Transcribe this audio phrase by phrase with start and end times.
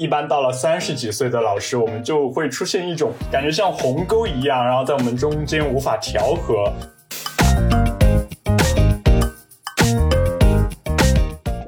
[0.00, 6.72] 一般到了三十几岁的老师，我们就会出现一种感觉像鸿沟一样，然后在我们中间无法调和。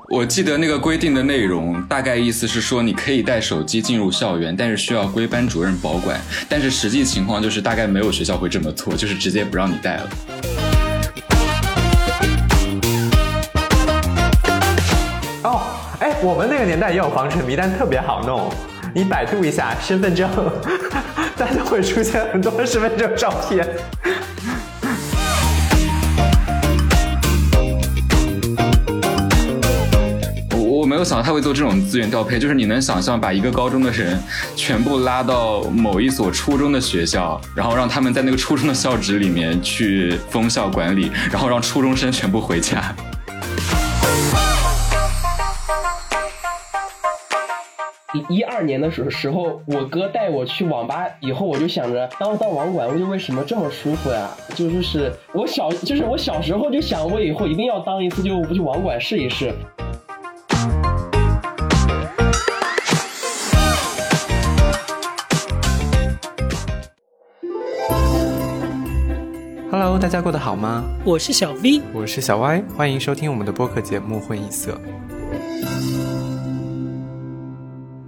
[0.09, 6.19] 我记得那个规定的内容，大概意思是说，你可以带手机进入校园，但是需要归班主任保管。
[6.49, 10.09] 但是实际情况就是，大概没有学校会这么做，就是直接不让你带了。
[16.25, 18.49] 我们那个年代也有防沉迷，但特别好弄。
[18.95, 20.31] 你百度一下身份证，
[21.37, 23.67] 大家会出现很多身份证照片。
[30.57, 34.17] 我没有想到他会做这种资源调配，就是你能想象把一个高中的人
[34.55, 42.95] 全部拉到某一所初中的学校，然后让他们在那个初中的校址里面去封校管理，然后让初中生全部回家。
[48.29, 54.29] 一二年的时时候，我哥带我去网吧，以后我就想着当当网管，我就为什么这么舒服呀？
[54.55, 59.55] 就是是我小，就是我小时候就想，我以后一定要当一次，就不去网管试一试。
[69.71, 70.85] Hello，大家过得好吗？
[71.03, 74.73] 我是小 V，我是小 Y，欢迎收听我们的播客节目《混一色》。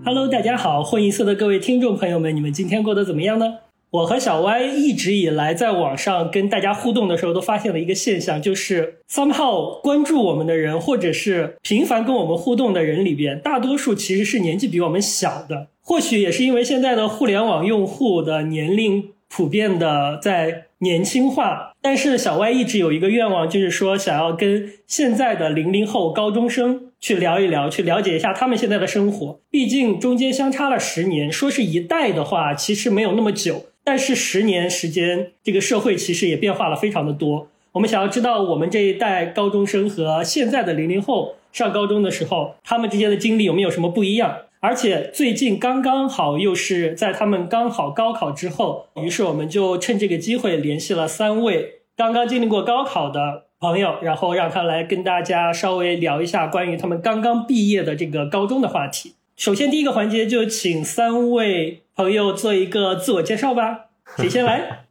[0.06, 3.60] Hello，大家好，混异色的各位听众朋友们，你们今天过得怎么样呢？
[3.88, 15.68] 我和小 Y 一直以来在网上跟大家互动的时候，都发现了一个现象，就是 somehow 关注我们的人，或者是频繁跟我们互动的人里边，大多数其实是年纪比我们小的。
[15.80, 20.66] 或许也是因为现在的互联网用户的年龄普遍的在。
[20.84, 29.40] 年轻化，但是小歪一直有一个愿望，就是说想要跟现在的零零后高中生去聊一聊，去了解一下他们现在的生活。
[29.50, 37.48] 毕竟中间相差了十年，说是一代的话，其实没有那么久，但是十年时间，这个社会其实也变化了非常的多。
[37.72, 44.36] 我们想要知道我们这一代高中生和现在的零零后上高中的时候，他们之间的经历有没有什么不一样？
[44.64, 59.16] 而且最近刚刚好又是在他们刚好高考之后，于是我们就趁这个机会联系了三位刚刚经历过高考的朋友，然后让他来跟大家稍微聊一下关于他们刚刚毕业的这个高中的话题。
[59.36, 64.86] 首先第一个环节就请三位朋友做一个自我介绍吧， 谁先来？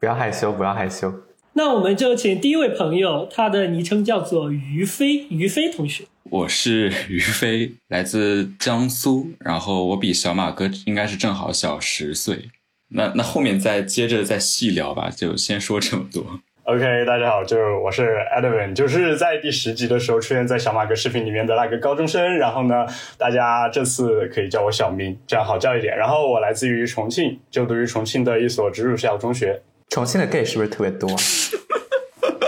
[0.00, 1.12] 不要害羞，不要害羞。
[1.52, 6.06] 那我们就请第一位朋友，他的昵称叫做于飞，于飞同学。
[6.32, 12.48] 我是 于飞，来自江苏，然后我比小马哥应该是正好小十岁。
[12.94, 16.40] 那那后面再接着再细聊吧，就先说这么多。
[16.62, 22.38] OK，大家好，就是我是 Edwin，就是在第十集的时候出现在小马哥视频里面的那个高中生。
[22.38, 22.86] 然后呢，
[23.18, 25.94] 大家这次可以叫我小明，这样好叫一点。
[25.94, 29.60] 然后我来自于重庆，就读于重庆的一所直属校中学。
[29.90, 31.10] 重庆的 gay 是不是特别多？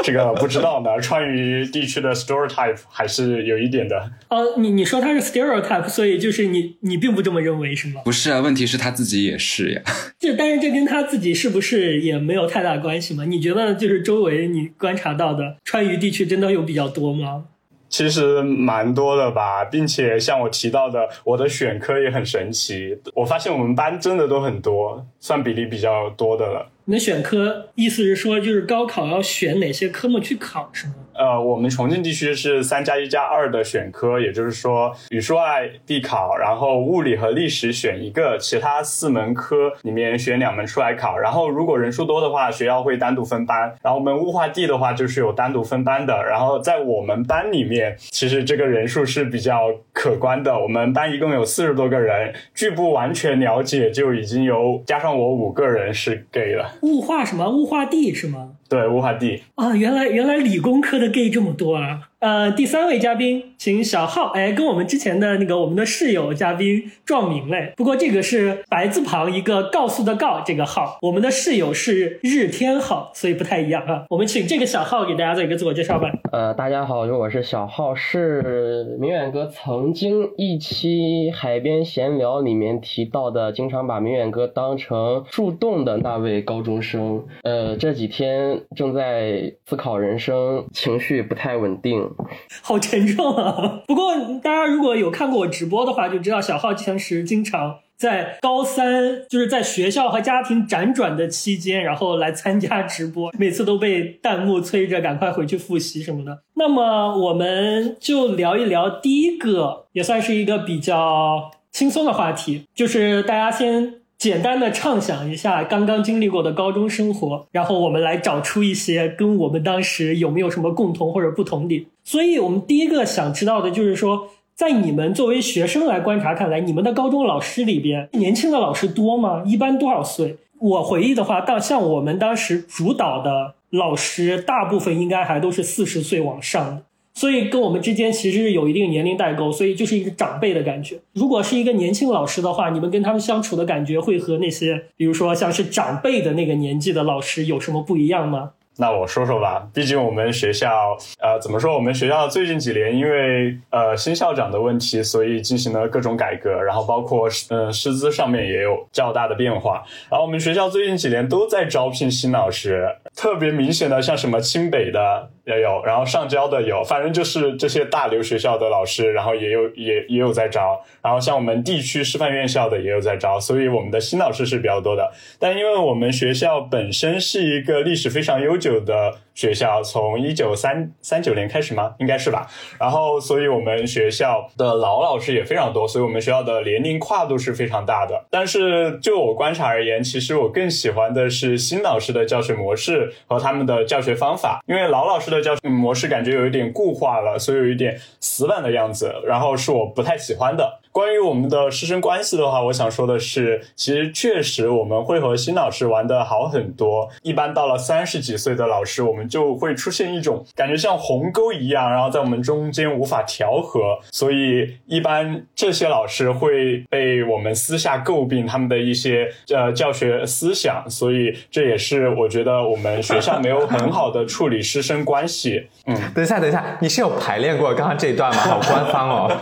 [0.05, 1.01] 这个不知道呢。
[1.01, 4.11] 川渝地区的 stereotype 还是有一点的。
[4.29, 8.03] 哦，你你说他是 stereotype，所以就是你你并不这么认为是吗？
[8.05, 9.83] 不是啊，问题是他自己也是呀。
[10.21, 13.25] 这但是这跟他自己是不是也没有太大关系嘛？
[13.25, 17.47] 你觉得就是周围你观察到的川渝地区真的有比较多吗？
[17.89, 22.99] 其实蛮多的吧，并且像我提到的，我的选科也很神奇。
[23.15, 26.67] 我发现我们班真的都很多，算比例比较多的了。
[26.87, 30.95] 你的选科意思是说，就是高考要选哪些科目去考，是吗？
[31.15, 41.17] 呃，我们重庆地区是三加一加二的选科，也就是说语数外必考，然后物理和历史选一个，其他四门科里面选两门出来考。
[41.17, 43.73] 然后如果人数多的话，学校会单独分班。
[43.83, 46.25] 然后我们物化地的话，就是有单独分班的。
[46.25, 50.59] 然后在我们班里面，其实这个人数是比较可观的。
[50.59, 56.73] 我们班一共有四十多个人，据不完全了解，就已经有加上我五个人是 gay 了。
[56.83, 57.49] 物化什么？
[57.49, 58.51] 物化地是吗？
[58.75, 62.11] 对，物化地啊，原来原来理工科的 gay 这么多啊。
[62.21, 67.75] 呃，第三位嘉宾，请小浩，哎，跟我们之前的那个我们的室友嘉宾撞名嘞。
[67.77, 74.07] 不过这个是白字旁一个告诉的告，这个号，我们的室友是日天号，所以不太一样啊。
[74.09, 76.11] 我们请这个小号给大家做一个自我介绍吧。
[76.33, 87.27] 呃，大家好，我是小浩，是明远哥曾经一期海边闲聊里面提到的，经常把明远哥当成树洞的那位高中生。
[87.43, 92.14] 呃，这几天正在思考人生，情绪不太稳定。
[92.63, 93.81] 好沉重啊！
[93.87, 106.41] 不过大家如果有看过我直播的话，就知道小浩平时经常在高三就是在学校和家庭辗转的期间，然后来参加直播，每次都被弹幕催着赶快回去复习什么的。
[106.55, 113.95] 那么我们就聊一聊第一个，也算是一个比较轻松的话题，就是大家先。
[114.17, 121.85] 简单的畅想一下刚刚经历过的高中生活，然后我们来找出一些跟我们当时有没有什么共同或者不同点。
[122.03, 129.43] 所以，我们第一个想知道的就是说，在你们作为学生来观察看来，你们的高中老师里边年轻的老师多吗？
[129.45, 130.37] 一般多少岁？
[130.59, 136.83] 我回忆的话，到像我们当时主导的老师，大部分应该还都是四十岁往上的。
[137.15, 140.99] 所以跟我们之间其实是有一定年龄代沟，所以就是一个长辈的感觉。
[141.13, 148.51] 如果是一个年轻老师的话，你们跟他们相处的感觉会和那些，比如说像是长辈的那个年纪的老师有什么不一样吗？
[148.77, 151.77] 那我说说吧，毕竟我们学校，呃，怎么说？
[151.77, 159.85] 我们学校最近几年因为呃新校长的问题，所以进行了各种改革，然后包括呃师资上面也有较大的变化。
[160.11, 170.81] 然后我们学校最近几年都在招聘新老师，特别明显的像什么清北的也有，然后上交的有，反正就是这些大流学校的老师，然后也有也也有在招。
[171.03, 175.13] 然后像我们地区师范院校的也有在招，所以我们的新老师是比较多的。
[175.39, 179.15] 但因为我们学校本身是一个历史非常悠久的。
[179.35, 181.97] 学校从一九三三九年开始吗？
[181.99, 182.47] 应该是吧。
[182.79, 188.27] 然后，所以我们学校的老老师也非常多，所以我们学校的年龄跨度是非常大的。
[188.31, 200.81] 但是，就我观察而言，其实我更喜欢的是新老师的教学模式和他们的教学方法，因为老老师的教学模式感觉有一点固化了，所以有一点死板的样子，然后是我不太喜欢的。
[200.95, 207.11] 关于我们的师生关系的话，我想说的是，其实确实我们会和新老师玩的好很多。
[207.23, 213.99] 一般到了三十几岁的老师，我们就会出现一种感觉像鸿沟一样，然后在我们中间无法调和。
[214.13, 220.89] 所以一般这些老师会被我们私下诟病他们的一些呃教学思想。
[220.89, 225.67] 所以这也是我觉得我们学校没有很好的处理师生关系。
[225.87, 228.41] 嗯，等一下，等一下，你是有排练过刚刚这一段吗？
[228.43, 229.37] 好官方哦。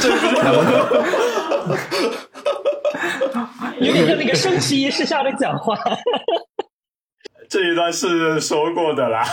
[0.00, 0.27] 这。
[3.80, 5.76] 有点像那个升旗仪式下的讲话。
[7.48, 9.24] 这一段是说过的啦。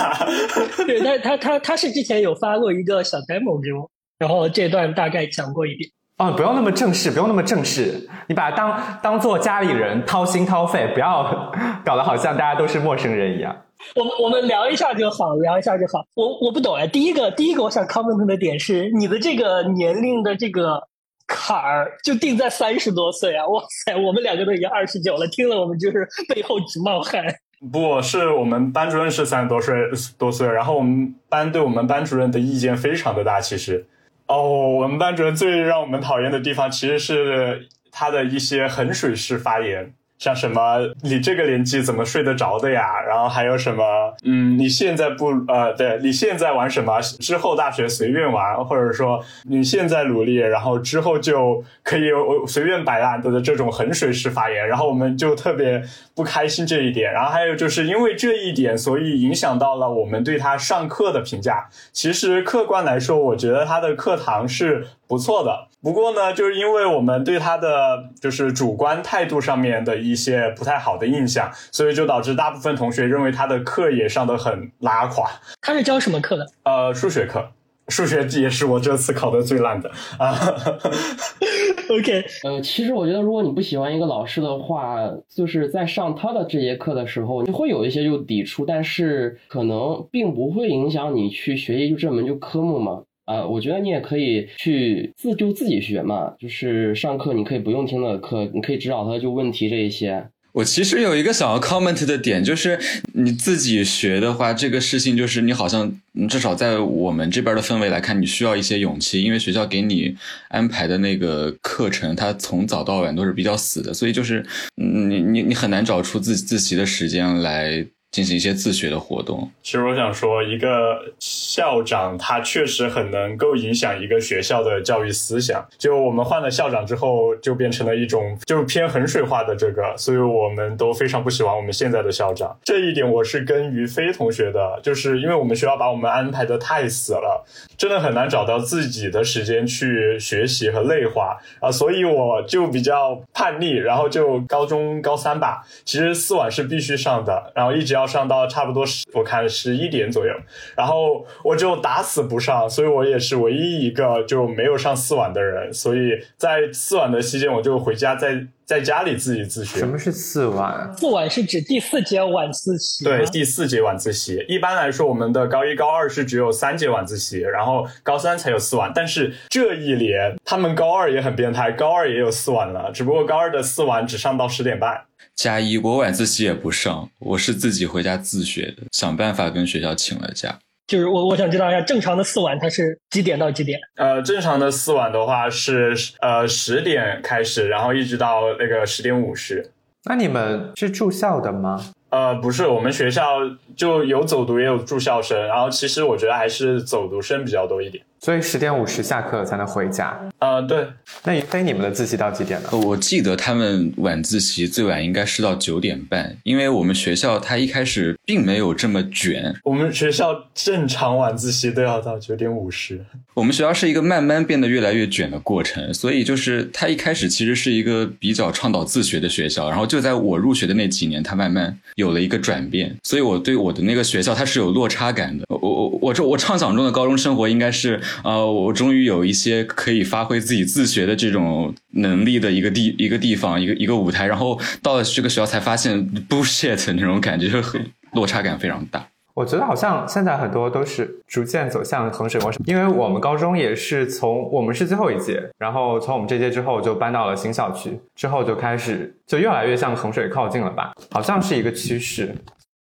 [0.85, 5.89] 对，但他他他是之前有发过一个小 demo 给我，然后这段大概讲过一遍。
[6.17, 11.51] 哦，不用那么正式，不用那么正式，你把它当当做家里人掏心掏肺，不要
[11.83, 13.53] 搞得好像大家都是陌生人一样。
[13.95, 16.05] 我们我们聊一下就好，聊一下就好。
[16.15, 20.87] 我我不懂哎，第一个第一个我想 comment 的点是你的这个年龄的这个。
[21.27, 23.47] 坎儿就定在三十多岁啊！
[23.47, 27.25] 哇塞，我们两个都已经二十九了，听了我们就是背后直冒汗。
[27.71, 29.75] 不是我们班主任是三十多岁
[30.19, 33.41] 多岁，然后我们班对我们班主任的意见非常的大。
[33.41, 33.87] 其实，
[34.27, 39.95] 哦，我们班主任最让我们讨厌的地方其实是他的一些衡水式发言。
[40.17, 43.01] 像什么你这个年纪怎么睡得着的呀？
[43.01, 47.01] 然后还有什么嗯，你现在不呃，对你现在玩什么？
[47.01, 52.03] 之后大学随便玩，或者说你现在努力，然后之后就可以
[52.47, 55.83] 随便摆烂的这种衡水式发言，然后我们就特别
[56.15, 57.11] 不开心这一点。
[57.11, 61.67] 然后还有就是因为这一点，所以影响到了我们对他上课的评价。
[61.91, 64.87] 其实客观来说，我觉得他的课堂是。
[65.07, 75.29] 不错的，不过呢，就是因为我们对他的就是主观态度上面的一些不太好的印象，所以就导致大部分同学认为他的课也上得很拉垮。
[75.61, 76.47] 他是教什么课的？
[76.63, 77.51] 呃，数学课，
[77.89, 80.33] 数学也是我这次考的最烂的啊。
[81.87, 93.03] OK，呃，其实我觉得，如果你不喜欢一个老师的话，就是在上他的这节课的时候，你会有一些就抵触，但是可能并不会影响你去学习就这门就科目嘛。
[93.25, 100.27] 啊，我觉得你也可以去自就自己学嘛，就是上课你可以不用听的课，你可以指导他就问题这一些。
[100.53, 102.79] 我其实有一个想要 comment 的点，就是
[103.13, 105.91] 你自己学的话，这个事情就是你好像
[106.29, 110.15] 至少在我们这边的氛围来看，你需要一些勇气，因为学校给你
[110.47, 117.85] 安排的那个课程，它从早到晚都是比较死的，所以就是你你你很难找出自自习的时间来。
[118.15, 119.51] 进行一些自学的活动。
[119.61, 125.67] 其实我想说，一个校长他确实很能够影响一个学校的教育思想。
[125.77, 132.57] 就我们换了校长之后，就变成了一种就偏衡水化的这个，所以我们都非常不喜欢我们现在的校长。
[132.63, 137.45] 这一点我是跟于飞同学的，就是因为我们学校把我们安排的太死了，
[137.77, 148.04] 真的很难找到自己的时间去学习和内化啊，所以我就比较叛逆，然后就高中高三吧，其实四晚是必须上的，然后一直要。
[148.05, 150.33] 上到差不多十，我看十一点左右，
[150.75, 155.73] 然后我就打死不上，所以我也是唯一一个就没有上四晚的人。
[155.73, 159.87] 所以在四晚的期间，我就回家在在家里自己自学什。
[159.87, 160.91] 么是四晚？
[160.97, 164.43] 四晚是指第四节晚自习，对，第四节晚自习。
[164.47, 168.91] 一般来说，我们的高一、高二是只有三节晚自习，然后高三才有四晚。
[168.93, 175.05] 但是这一年，他们高二也很变态，高二也有四晚了，只不过高二的四晚只上到十点半。
[175.35, 180.57] 加一，我晚自习也不上，我是自己回家自学的，想办法跟学校请了假。
[180.87, 183.77] 就是我我想知道一下，正常的四晚它是几点到几点？
[183.95, 189.71] 呃，正常的四晚的话是呃十点开始，然后一直到那个十点五十。
[190.07, 191.91] 那你们是住校的吗？
[192.09, 193.39] 呃，不是，我们学校
[193.75, 198.03] 就有走读也有住校生，然后其实我觉得还是走读生比较多一点。
[198.21, 200.19] 所以十点五十下课才能回家。
[200.39, 200.87] 呃，对，
[201.25, 202.69] 那云飞你们的自习到几点呢？
[202.71, 212.99] 我记得他们晚自习最晚应该是到九点半，因为我们学校它一开始并没有这么卷，我们学校正常晚自习都要到九点五十。
[213.35, 225.45] 我们学校是一个慢慢变得越来越卷的过程，所以就是它一开始其实是一个比较倡导自学的学校，然后就在我入学的那几年，它慢慢有了一个转变，所以我对我的那个学校它是有落差感的。
[225.47, 239.07] 我我我这我畅想中的高中生活应该是，呃，我终于有一些可以发挥自己自学的这种能力的一个地一个地方一个一个舞台，然后到了这个学校才发现 bullshit 那种感觉，就很落差感非常大。
[239.35, 252.33] 我觉得好像现在很多都是逐渐走向衡水模式，因为我们高中也是从我们是最后一届，然后从我们这届之后就搬到了新校区，之后就开始就越来越向衡水靠近了吧，好像是一个趋势。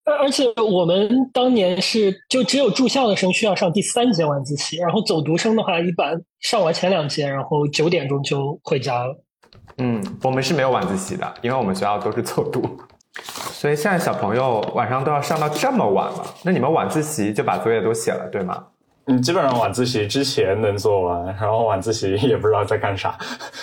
[0.06, 9.16] 而而且我们当年是就只有住校的生需要上第三节晚自习，然后走读生的话，一般上完前两节，然后九点钟就回家了。
[9.78, 12.62] 嗯，我们是没有晚自习的，因为我们学校都是走读，
[13.24, 16.36] 所以现在小朋友晚上都要上到这么晚了。
[16.44, 18.64] 那你们晚自习就把作业都写了，对吗？
[19.08, 23.18] 嗯，基本上晚自习之前能做完，然后晚自习也不知道在干啥。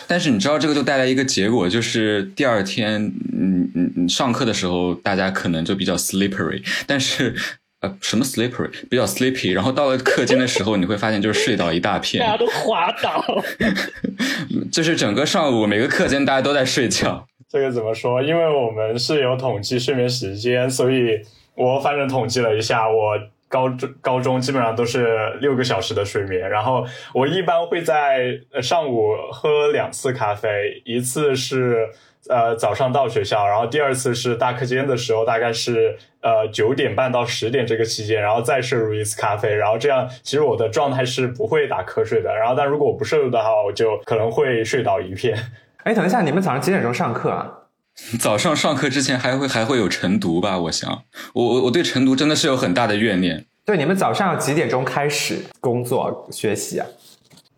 [0.08, 3.00] 但是你知道这个就带来一个结果，就是第二天，
[3.32, 7.32] 嗯嗯嗯，上课的时候大家可能就比较 slippery，但是
[7.80, 13.25] 呃什么 slippery 比较 sleepy，然后到了课间的时候，你会发现就是睡倒一大片大家，都滑倒，
[14.72, 17.25] 就是整个上午每个课间大家都在睡觉。
[17.48, 18.20] 这个怎么说？
[18.20, 21.20] 因为我们是有统计睡眠时间，所以
[21.54, 23.16] 我反正统计了一下，我
[23.48, 26.50] 高中高中基本上都是六个小时的睡眠。
[26.50, 26.84] 然后
[27.14, 31.88] 我一般会在呃上午喝两次咖啡，一次是
[32.28, 42.34] 呃早上到学校，然后第二次是大课间的时候，大概是呃九点半到十点这个期间，然后再摄入一次咖啡，然后这样其实我的状态是不会打瞌睡的。
[42.34, 45.38] 然后但如果我不摄入的话，我就可能会睡倒一片。
[45.86, 47.46] 哎，等一下，你们早上几点钟上课啊？
[48.18, 50.58] 早上上课之前还会还会有晨读吧？
[50.58, 53.46] 我想，我我我对晨读真的是有很大的怨念。
[53.64, 56.86] 对，你们早上要几点钟开始工作学习啊？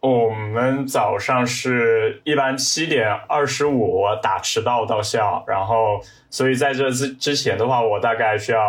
[0.01, 8.61] 我们早上是一般七点二十五打迟到到校，然后所以在这之之前的话，我大概需要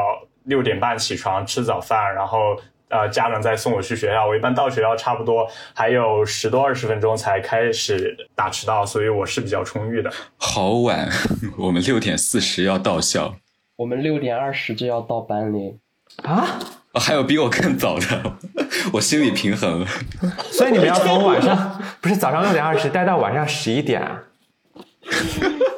[0.46, 2.56] 六点半起床吃早饭，然后
[2.90, 4.28] 呃家长再送我去学校。
[4.28, 10.12] 我一般到学校差不多还有十多二十分钟才开始打迟到，所以我是比较充裕的。
[10.38, 11.10] 好晚，
[11.58, 13.36] 我们六点四十要到校，
[13.78, 15.78] 我们六点二十就要到班里，
[16.24, 16.60] 啊？
[16.92, 18.34] 哦还有比我更早的，
[18.94, 19.88] 我心理平衡了。
[20.52, 24.24] 所以你们要从晚上不是早上六点二十待到晚上十一点啊？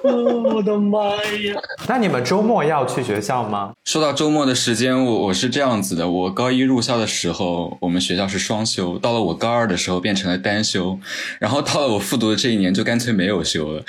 [0.03, 1.61] 我的妈呀！
[1.87, 3.73] 那你们周末要去学校吗？
[3.85, 10.99] 说到周末的时间，我我是这样子的：我高一入校的时候，我们学校是双休；到了我高二的时候变成了单休，
[11.39, 13.83] 然后到了我复读的这一年就干脆没有休了。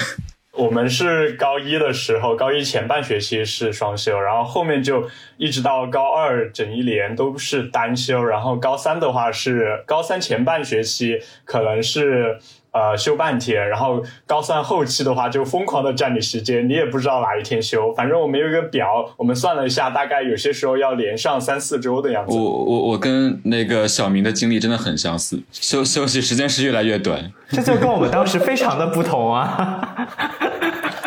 [0.54, 5.08] 我们是高一的时候，高一前半学期是双休，然后后面就
[5.38, 12.38] 一直到高二整一年都是单休，然后高三的话是高三前半学期可能是
[12.72, 22.42] 呃休半天，然后高三后期的话就疯狂的占你时间，你也不知道哪一天休，反正我们有一个表，我们算了一下，大概有些时候要连上三四周的样子我。
[22.42, 27.32] 我我跟那个小明的经历真的很相似，休休息时间是越来越短。
[27.50, 30.08] 这就跟我们当时非常的不同啊！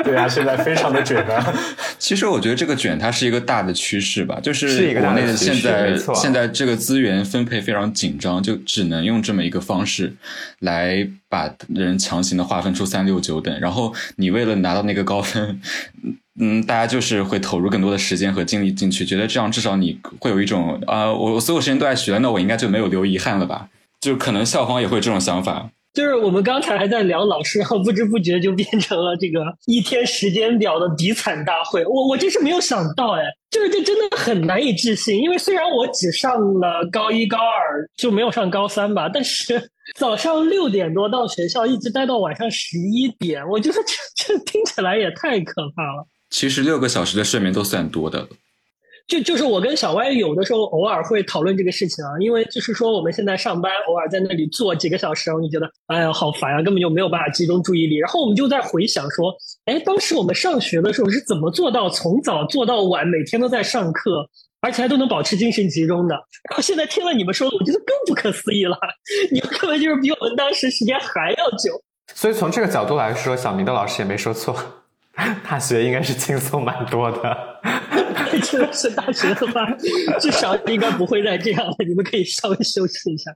[0.05, 1.53] 对啊，现在非常的卷啊。
[1.99, 10.13] 其实我觉得这个卷它是一个大的趋势吧，就是国内的现在现在这个资源分配非常紧张，就只能用这么一个方式
[10.59, 15.59] 来把人强行的划分出三六九等，然后你为了拿到那个高分。
[16.37, 23.69] 嗯，大家就是会投入更多的时间和精力进去，觉得这样至少你会有一种啊、我我所有时间都在学，那我应该就没有留遗憾了吧？
[24.01, 25.69] 就可能校方也会有这种想法。
[25.95, 31.85] 就是我们刚才还在聊老师，然后不知不觉就变成了这个一天时间表的比惨大会。
[31.85, 35.17] 我我真是没有想到，哎，就是这真的很难以置信。
[35.17, 46.05] 因为虽然我只上了高一、高二，就没有上高三吧，但是早上六点多到学校，一直待到晚上十一点，我觉得这这听起来也太可怕了。
[46.29, 48.27] 其实六个小时的睡眠都算多的。
[49.07, 57.97] 就就是我跟小歪有的时候偶尔会讨论这个事情啊，因为就是说我们现在上班偶尔在那里坐几个小时，我就觉得哎呀好烦啊，根本就没有办法集中注意力。
[57.97, 59.31] 然后我们就在回想说，
[59.65, 64.27] 哎，当时我们上学的时候是怎么做到从早做到晚，每天都在上课，
[64.59, 66.15] 而且还都能保持精神集中的。
[66.49, 68.75] 然后现在听了你们说，我觉得更不可思议了，
[69.31, 71.79] 你们根本就是比我们当时时间还要久。
[72.11, 74.55] 所以从这个角度来说，小明的老师也没说错，
[75.47, 77.37] 大学应该是轻松蛮多的。
[78.51, 79.69] 真 的是大学的话，
[80.19, 81.75] 至少应该不会再这样了。
[81.87, 83.31] 你们可以稍微休息一下。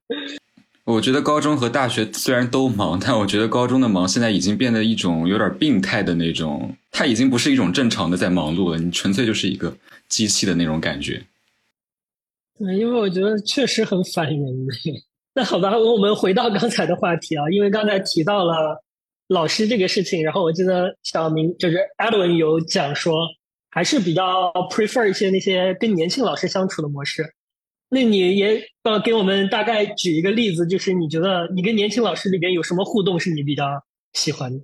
[0.85, 9.75] 我觉得高中和大学虽然都忙，但我觉得高中的忙现在已经变得一种有点病态的那种，它已经不是一种正常的在忙碌了，你纯粹就是一个
[10.07, 11.21] 机器的那种感觉。
[12.57, 14.39] 对，因为我觉得确实很烦人。
[15.35, 18.83] 那好吧，我们回到刚才的话题啊，因为刚才提到了
[19.27, 23.13] 老师这个事情，然后我记得小明就是 Edwin 有讲说。
[23.69, 27.33] 还是比较 prefer 一些那些跟年轻老师相处的模式。
[27.89, 33.63] 那你也呃给我们大概举一个例子，就是你觉得你跟年轻老师里边有什么互动是你比较
[34.13, 34.59] 喜欢的？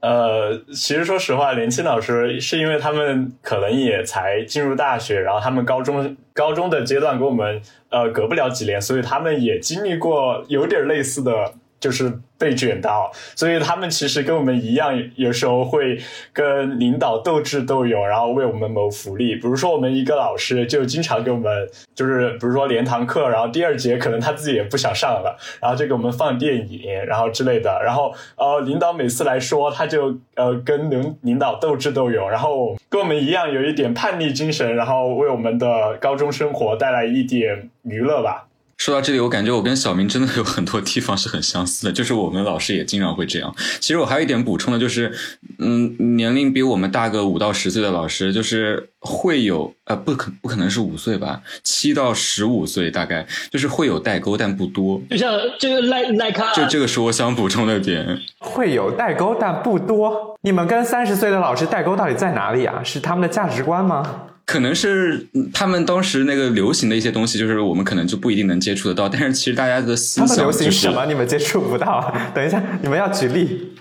[0.00, 11.54] 呃，其实说实话，年轻老师是因为他们可能也才进入大学，然后他们高中高中的阶段跟我们呃隔不了几年，所以他们也经历过有点类似的。
[11.82, 15.96] 就是被卷到，所以他们其实跟我们一样，有时候会
[16.32, 19.36] 跟领导斗智斗勇，然后为我们谋福利。
[19.36, 27.80] 比如说，我们一个老师就经常给我们，就是比如说连堂课，然后第二节可能他自己也不想上了，然后就给我们放电影，然后之类的。
[27.84, 38.48] 然后呃，领导每次来说，他就呃跟领领导斗智斗勇，然后跟我们一样有一点叛逆精神，然后为我们的高中生活带来一点娱乐吧。
[38.84, 43.54] 说到这里，我感觉我跟小明真的有很多地方是很相似的，就是我们老师也经常会这样。
[43.78, 45.12] 其实我还有一点补充的，就是，
[45.60, 55.00] 嗯，年龄比我们大个五到十岁的老师，就是会有，呃，不可不可能是五岁吧，七到十五岁大概，就是会有代沟，但不多。
[55.10, 60.36] 就像这个赖赖卡，就这个是我想补充的点，会有代沟但不多。
[60.40, 62.82] 你们跟三十岁的老师代沟到底在哪里啊？
[62.82, 64.22] 是他们的价值观吗？
[64.44, 69.08] 可能是他们当时那个流行的一些东西，就是我们可能就不一定能接触得到。
[69.08, 71.06] 但是其实大家的思想， 他们流行什么？
[71.06, 72.12] 你们接触不到。
[72.34, 73.74] 等一下，你们要举例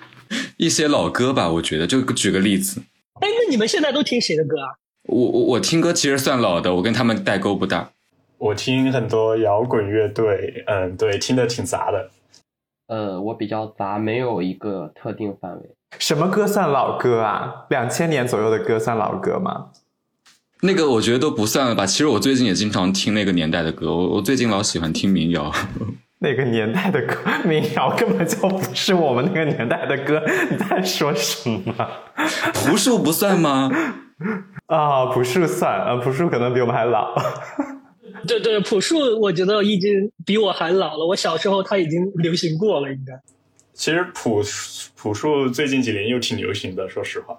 [0.57, 1.49] 一些老歌吧？
[1.49, 2.81] 我觉得，就举个例子。
[3.21, 4.75] 哎，那你们现在都听谁的歌啊？
[5.07, 7.89] 我我我听歌其实算老的，我跟他们代沟不大。
[8.37, 12.09] 我听很多摇滚乐队，嗯，对，听的挺杂的。
[12.87, 15.69] 呃，我比较杂，没有一个特定范围。
[15.99, 17.65] 什么歌算老歌啊？
[17.69, 19.67] 两千年左右的歌算老歌吗？
[20.61, 21.85] 那个我觉得都不算了吧。
[21.85, 23.95] 其实我最近也经常听那个年代的歌。
[23.95, 25.51] 我我最近老喜欢听民谣。
[26.23, 30.21] 那个年代的歌，民谣根本就不是我们那个年代的歌。
[30.51, 31.73] 你在说什么？
[32.53, 33.71] 朴树不算吗？
[34.67, 35.79] 啊，朴树算。
[35.79, 37.15] 啊，朴树可能比我们还老。
[38.27, 41.07] 对对，朴树我觉得已经比我还老了。
[41.07, 43.19] 我小时候他已经流行过了，应该。
[43.73, 44.43] 其实朴
[44.95, 47.35] 朴树最近几年又挺流行的，说实话。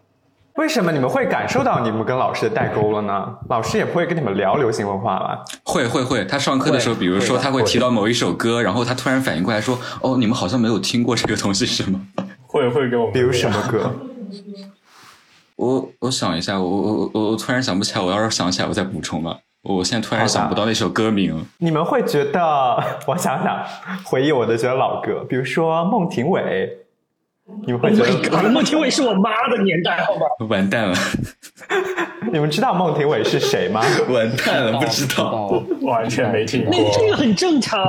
[0.56, 3.34] 为什么你们会感受到你们跟老师的代沟了呢？
[3.48, 5.42] 老师也不会跟你们聊流行文化吧？
[5.64, 12.00] 会会会，他上课的时候，比如说他会提到某一首歌，然后他突然反应过来说：“哦，你们好像没有听过这个东西，是吗？”
[12.46, 13.90] 会会给我们，比如什么歌？
[15.56, 19.38] 我我想一下，我我我我突然想不起来，我要是想起来我再补充吧。
[19.62, 21.42] 我现在突然想不到那首歌名。
[21.58, 22.76] 你们会觉得？
[23.06, 23.64] 我想想，
[24.04, 26.68] 回忆我的觉得老歌，比如说孟庭苇。
[27.64, 30.26] 你们会觉得孟庭苇是我妈的年代，好吧？
[30.48, 30.94] 完蛋了！
[32.32, 33.82] 你们知道孟庭苇是谁吗？
[34.08, 36.74] 完蛋了，不知道，完全没听过。
[36.74, 37.84] 那这个很正常，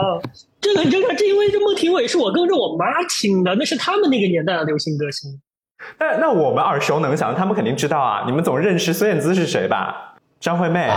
[0.61, 5.39] 这个很正常，这因为这孟庭苇是我跟着我妈听的，那是他们那个年代的流行歌星。
[5.99, 8.23] 那那我们耳熟能详，他们肯定知道啊。
[8.25, 10.15] 你们总认识孙燕姿是谁吧？
[10.39, 10.89] 张惠妹。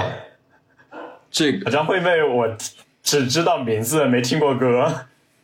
[1.30, 2.48] 这个张惠妹，我
[3.02, 4.90] 只知道名字，没听过歌。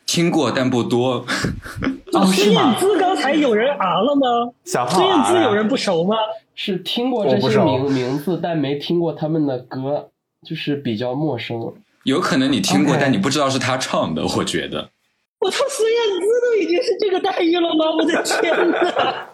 [0.07, 1.25] 听过，但不多。
[2.13, 4.53] 孙燕姿刚才有人啊了吗？
[4.65, 6.17] 小孙燕姿有人不熟吗？
[6.55, 10.11] 是听过这些名名字，但没听过他们的歌，
[10.47, 11.73] 就是比较陌生。
[12.05, 14.23] 有可能你听过，但你不知道是他唱的。
[14.37, 14.91] 我觉得。
[15.39, 17.91] 我操，孙燕姿都已经是这个待遇了吗？
[17.97, 19.29] 我的天哪！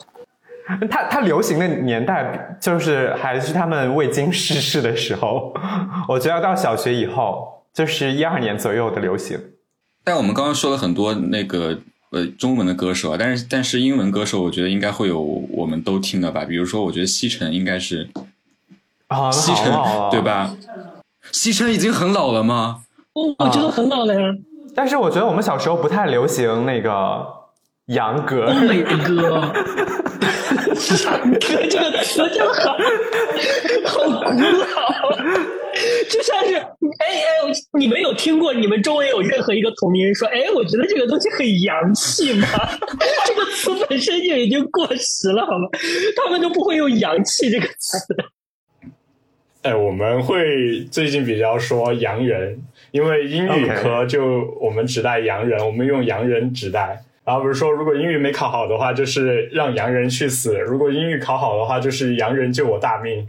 [0.89, 5.53] 他他流行的年代就是还是他们未经世事的时候。
[6.07, 9.41] 我觉得到小学以后，就是一二年左右的流行。
[10.09, 11.79] 但我们刚刚说了很多那个
[12.13, 16.47] 呃中文的歌手啊，但是但是英文歌手，我觉得应该会有我们都听的吧。
[16.47, 18.09] 比如说，我觉得西城应该是
[19.09, 20.19] 啊，西城啊对？
[20.23, 20.57] 吧？
[21.31, 22.85] 西城已经很老了吗？
[23.13, 24.35] 哦，我觉得很老了呀。
[24.75, 27.27] 但是我觉得我们小时候不太流行那个
[27.89, 28.47] 洋歌。
[28.47, 29.53] 欧美歌，
[31.05, 32.79] 洋歌这个词真好，
[33.85, 35.13] 好古老，
[36.11, 42.47] 就像是哎哎，你们有听过你们周围有任何一个同龄人说，哎，我觉得这个东西很洋气吗？
[43.27, 45.69] 这个词本身就已经过时了，好吗？
[46.17, 47.99] 他们都不会用“洋气”这个词。
[49.63, 52.63] 哎，我们会最近比较说洋人，
[52.93, 57.03] 因为英语科就我们指代洋人，我们用洋人指代。
[57.25, 63.27] 然后比如说，如果英语没考好的话，就是让洋人去死；如果英语考好的话，就是洋人救我大命。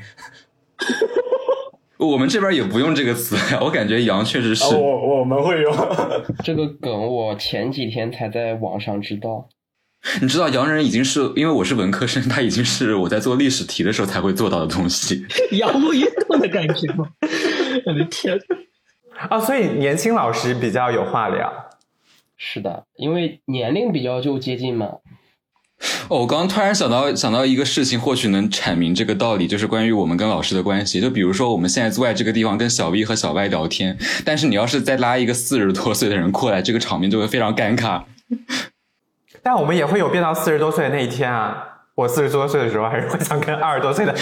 [2.00, 5.76] 我们这边也不用这个词呀， 我感觉羊确实是啊，我我们会用。
[6.44, 9.48] 这个梗我前几天才在网上知道。
[10.22, 15.26] 你知道洋人已经是因为我是文科生，他已经是我在做历史题的时候才会做到的东西。
[15.52, 17.06] 洋务运动的感觉吗？
[17.86, 18.40] 我的天！
[19.30, 21.52] 啊，所以年轻老师比较有话聊。
[22.38, 25.00] 是的，因为年龄比较就接近嘛。
[26.10, 31.00] 哦，我刚刚突然想到想到一个事情，或许能阐明这个道理，就是关于我们跟老师的关系。
[31.00, 38.04] 就比如说我们现在坐在这个地方跟小 V 和小 Y 聊天，但是你要是再拉一个四十多岁的人过来，这个场面就会非常尴尬。
[39.44, 41.66] 但我们也会有变到四十多岁的那一天啊！
[41.96, 44.16] 我四十多岁的时候，还是会想跟二十多岁的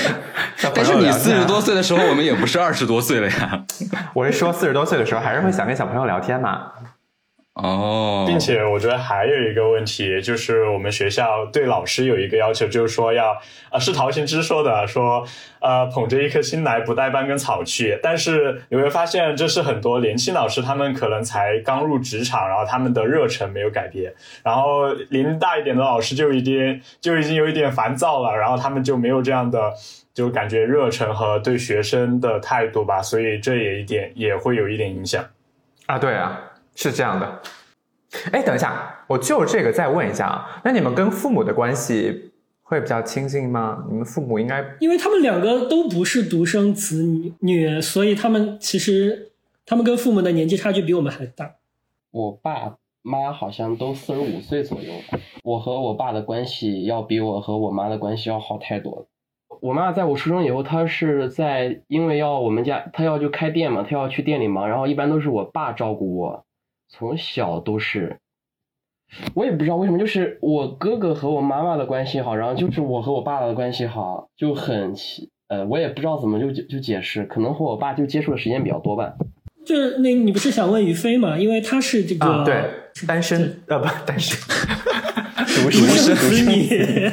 [0.73, 3.63] 但是你四十多岁的时候，我们也不是二十多岁了呀。
[4.13, 6.71] 我是说四十多岁的时候，还是会想跟小朋友聊天嘛。
[7.57, 13.35] 哦，并且我觉得还有一个问题，就是我们学校对老师有一个要求，就是说要，
[13.71, 15.25] 呃，是陶行知说的，说，
[15.59, 17.99] 呃，捧着一颗心来，不带半根草去。
[18.03, 29.73] 但是你会发现，这是很多年轻老师，他们可能才刚入职场，然后他们的热忱没有改变，然后年龄大一点的老师就已经就已经有一点烦躁了，然后他们就没有这样的。
[30.13, 35.23] 就感觉热忱和对学生的态度吧，所以这也一点也会有一点影响。
[35.85, 36.41] 啊，对啊，
[36.77, 37.41] 是这样的。
[38.31, 42.31] 哎，等一下，我就这个再问一下啊，那你们跟父母的关系
[42.63, 43.83] 会比较亲近吗？
[43.89, 47.03] 你们父母应该因为他们两个都不是独生子
[47.39, 49.31] 女，所以他们其实
[49.65, 51.55] 他们跟父母的年纪差距比我们还大。
[52.11, 54.93] 我爸妈好像都四十五岁左右，
[55.43, 59.05] 我和我爸的关系要比我和我妈的关系要好太多了。
[59.61, 66.45] 我妈在我出生以后，她是在因为要我们家，她要就开店嘛，她要去店里忙，然后一般都是我爸照顾我，
[66.89, 68.17] 从小都是。
[69.35, 79.13] 我也不知道为什么，就是我哥哥和我妈妈的关系好，然后就是我和我爸爸的关系好，就很奇，呃，我也不知道怎么就就解释，可能和我爸就接触的时间比较多吧。
[79.65, 81.37] 就是那，你不是想问于飞吗？
[81.37, 82.69] 因为他是这个、啊，对，
[83.07, 84.37] 单身呃不单身，
[85.45, 87.09] 独生子女，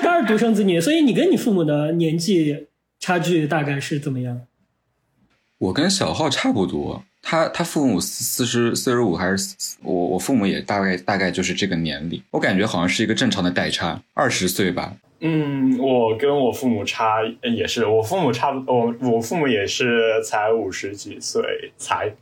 [0.00, 2.68] 他是独生子女，所以你跟你父母的年纪
[3.00, 4.42] 差距大概是怎么样？
[5.58, 14.94] 我跟小浩差不多，他他父母四十四十五还是四我我父母也大概大概就是这个年龄，我感觉好像是一个正常的代差，二十岁吧。
[15.18, 21.42] 嗯，我跟我父母差呃也是，我父母差不多，我我父母也是才五十几岁，
[21.76, 22.14] 才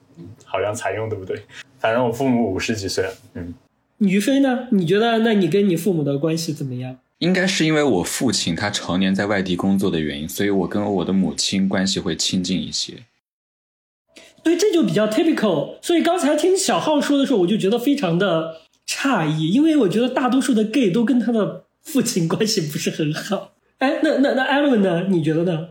[0.42, 1.38] 好像才用对不对？
[1.78, 3.52] 反正我父母五十几岁了，嗯，
[3.98, 4.68] 于飞呢？
[4.70, 6.96] 你觉得那你跟你父母的关系怎么样？
[7.18, 12.94] 应该是因为我父亲他常年在外地工作的原因，所以我跟我的母亲关系会亲近一些。
[14.44, 15.76] 对，这就比较 typical。
[15.80, 23.52] 所以刚才听小浩说的时候，我就觉得非常的诧异，因为我觉得大多数的 gay 都跟他的父亲关系不是很好。
[23.78, 25.06] 哎，那那那艾伦呢？
[25.08, 25.68] 你觉得呢？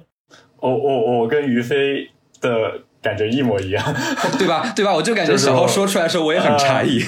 [0.60, 2.10] 我我我跟于飞
[2.42, 3.84] 的感觉一模一样，
[4.40, 4.74] 对吧？
[4.76, 4.94] 对吧？
[4.94, 7.00] 我就感觉小浩说出来的时候，我也很诧异。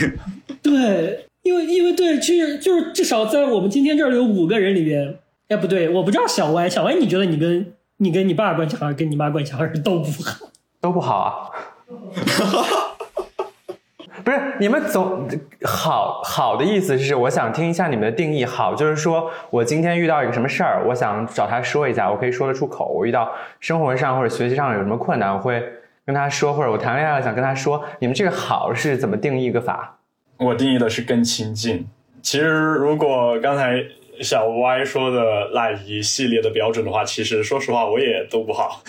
[0.62, 10.51] 对，因为因为对，其实就是至少在我们今天这儿有五个人里边，哎，不对，我不知道小歪，小歪，你觉得你跟你跟你爸关系好，还是跟你妈关系好，还是都不好？
[10.86, 11.50] 都不好啊。
[14.24, 15.28] 不是你们总
[15.63, 18.45] 好好的意思是，我想听一下你们的定义。
[18.45, 22.86] 好，就是说我今天遇到一个什么事儿，我想找他说一下，我可以说得出口。
[22.86, 25.63] 我遇到生活上或者学习上有什么困难，我会
[26.06, 27.84] 跟他说，或者我谈恋爱了想跟他说。
[27.98, 29.98] 你们这个好是怎么定义一个法？
[30.38, 31.88] 我定义的是更亲近。
[32.21, 33.84] 其实如果刚才
[34.21, 38.82] 小歪说的那一系列的标准的话，其实说实话我也都不好。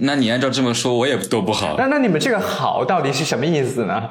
[0.00, 1.76] 那你按照这么说，我也都不好。
[1.78, 4.10] 那那你们这个好到底是什么意思呢？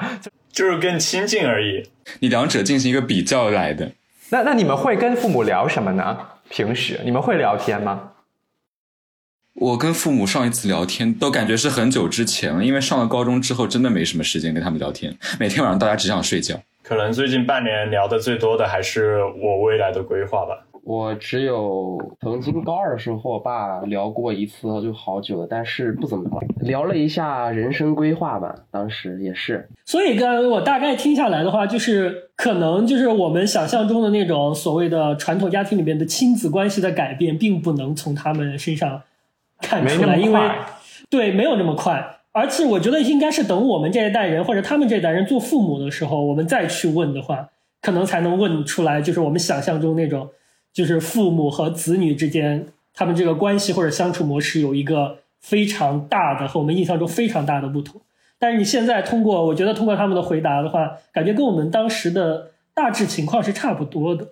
[0.52, 1.89] 就是更亲近而已。
[2.19, 3.91] 你两者进行一个比较来的。
[4.30, 6.17] 那那你们会跟父母聊什么呢？
[6.49, 8.12] 平时你们会聊天吗？
[9.54, 16.56] 我跟父母上一次聊天都感觉是很久之前了，因为上了高中之后真的没什么时间跟他们聊天，每天晚上大家只想睡觉。
[16.84, 20.65] 可能最近半年聊的最多的还是我未来的规划吧。
[20.84, 26.24] 我只有曾经高二的时候和我爸聊过一次，就好久了，但是不怎么
[26.62, 28.56] 聊，聊了一下人生规划吧。
[28.72, 39.02] 当时也是，所以刚刚我大概听下来的话，就是可能就是我们想象中的那种所谓的传统家庭里面的亲子关系的改变，并不能从他们身上
[39.62, 40.39] 看出来，因为
[41.10, 42.18] 对没有那么快。
[42.32, 47.50] 而且我觉得应该是等我们这一代人或者他们这一代人做父母的时候，我们再去问的话，
[47.82, 50.28] 可能才能问出来，就是我们想象中那种。
[50.73, 58.01] 就是父母和子女之间，他们这个关系或者相处模式有一个非常大的和我们印象中非常大的不同。
[58.38, 64.29] 但是你现在通过，我觉得通过他们的回答的话，感觉跟我们当时的大致情况是差不多的。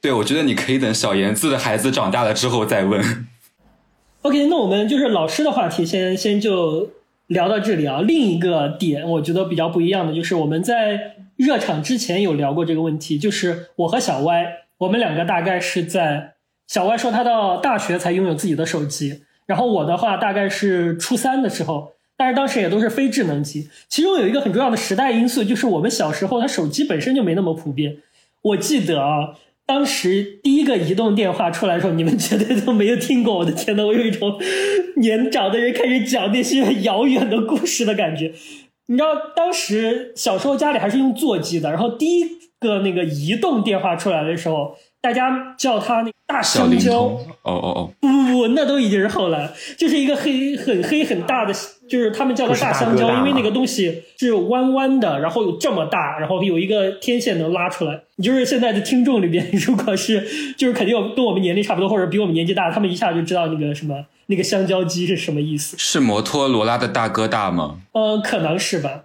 [0.00, 3.26] 对，我觉得你可以等小严子的孩子长大了之后再问。
[4.22, 6.90] OK，那我们就是老师的话题，先先就
[7.26, 8.00] 聊到这里啊。
[8.00, 14.59] 另一个点，我觉得比较不一样的就是，我们在热场之前有聊过这个问题，就是我和小歪。
[14.80, 16.34] 我们两个大概是在
[16.66, 23.68] 小歪说他到大学才拥有自己的手机，然后我的话大概是初三的时候，但是当时也都是非智能机。
[23.88, 27.98] 其中有一个很重要的时代因素，就是我们小时候他手机本身就没那么普遍。
[28.42, 29.34] 我记得啊，
[29.66, 33.36] 当时第一个移动电话出来的时候，你们绝对都没有听过。
[33.38, 34.40] 我的天呐，我有一种
[34.96, 38.32] 年长的人开始讲那些遥远的故事的感觉。
[38.90, 42.40] 你知道，当时小时候家里还是用座机的，然后第一。
[42.60, 47.02] 个那个移动电话出来的时候，大家叫它那大香蕉。
[47.02, 47.90] 哦哦哦！
[48.00, 51.54] 不不不，那都已经是后来，就是一个黑很黑很大的，
[51.88, 58.02] 就是他们叫它大香蕉，因为那个东西是弯弯的，然后有这么大，然后有一个天线能拉出来。
[58.16, 65.76] 你就是现在的听众里边，如果是就是肯定有跟我们年龄差不多或者比我们年纪大，他们一下就知道那个什么那个香蕉机是什么意思。
[65.78, 67.78] 是摩托罗拉的大哥大吗？
[67.92, 69.04] 呃，可能是吧。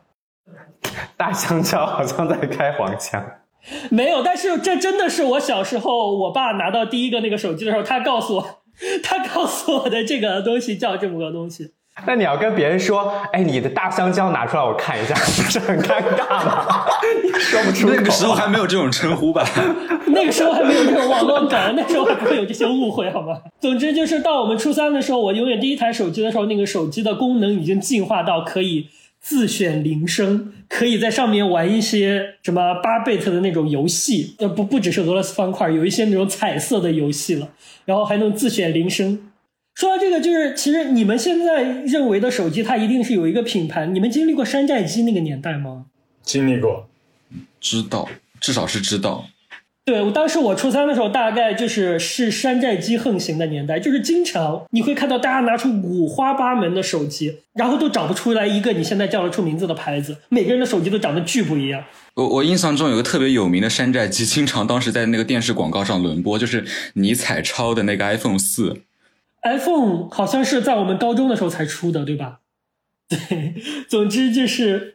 [1.17, 3.25] 大香蕉好像在开黄腔。
[3.89, 8.62] 没有，但是这真的是我小时候，我爸拿到第一个那个手机的时候，他告诉我，
[9.04, 11.71] 他告诉我的这个东西叫这么个东西。
[12.06, 16.86] 那你要跟别人说，哎，你的大香蕉拿出来我看一下，不 是很尴尬吗？
[17.39, 17.89] 说不出。
[17.89, 19.45] 那个时候还没有这种称呼吧？
[20.08, 23.39] 那个时候还没有这种网络梗，那时候还不会有这些误会，好吗？
[23.62, 28.89] 总之就是到我们初三的时候，我拥有第一台手机的时候，那个手机的功能已经进化到可以。
[29.27, 37.49] 自选铃声，可以在上面玩一些什么八贝特的那种游戏，呃，不不只是俄罗斯方块，有一些那种彩色的游戏了，
[37.85, 39.31] 然后还能自选铃声。
[39.73, 43.88] 说到这个，就是其实你们现在认为的手机，它一定是有一个品牌。
[43.88, 45.88] 你们经历过山寨机那个年代吗？
[46.21, 46.88] 经历过，
[47.59, 48.07] 知道，
[48.39, 49.25] 至少是知道。
[49.85, 61.83] 对，我当时我初三的时候，大概就是是山寨机横行的年代，就是经常你会看到大家拿出五花八门的手机，然后都找不出来一个你现在叫得出名字的牌子，每个人的手机都长得巨不一样。
[62.15, 68.81] 我我印象中有个特别有名的山寨机，经常当时在那个电视广告上轮播，就是尼彩超的那个 iPhone 四。
[69.43, 72.39] iPhone 好像是在我们高中的时候才出的，对吧？
[73.07, 73.53] 对，
[73.87, 74.94] 总之就是。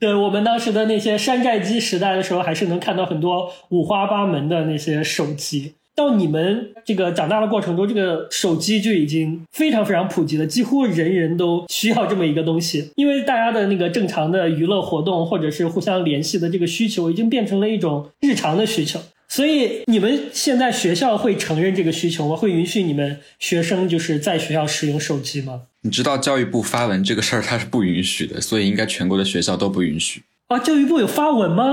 [0.00, 5.72] 对我们当时的那些山寨机时代的时候，还是能看到很多五花八门的那些手机。
[5.96, 12.92] 到你们这个长大的过程中，这个手机就已经非常非常普及了，几乎人人都需要这么一个东西。
[12.94, 19.00] 因为大家的那个正常的娱乐活动或者是互相联系的这个需求，已经变成了一种日常的需求。
[19.28, 22.34] 所以你们现在学校会承认这个需求吗？
[22.34, 25.62] 会允许你们学生就是在学校使用手机吗？
[25.82, 30.58] 你知道教育部发文这个事儿，它是不允许的，所以应该全国的学校都不允许啊。
[30.58, 31.64] 教育部有发文吗？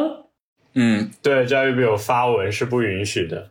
[0.73, 3.49] 嗯，对，教育部有发文是不允许的，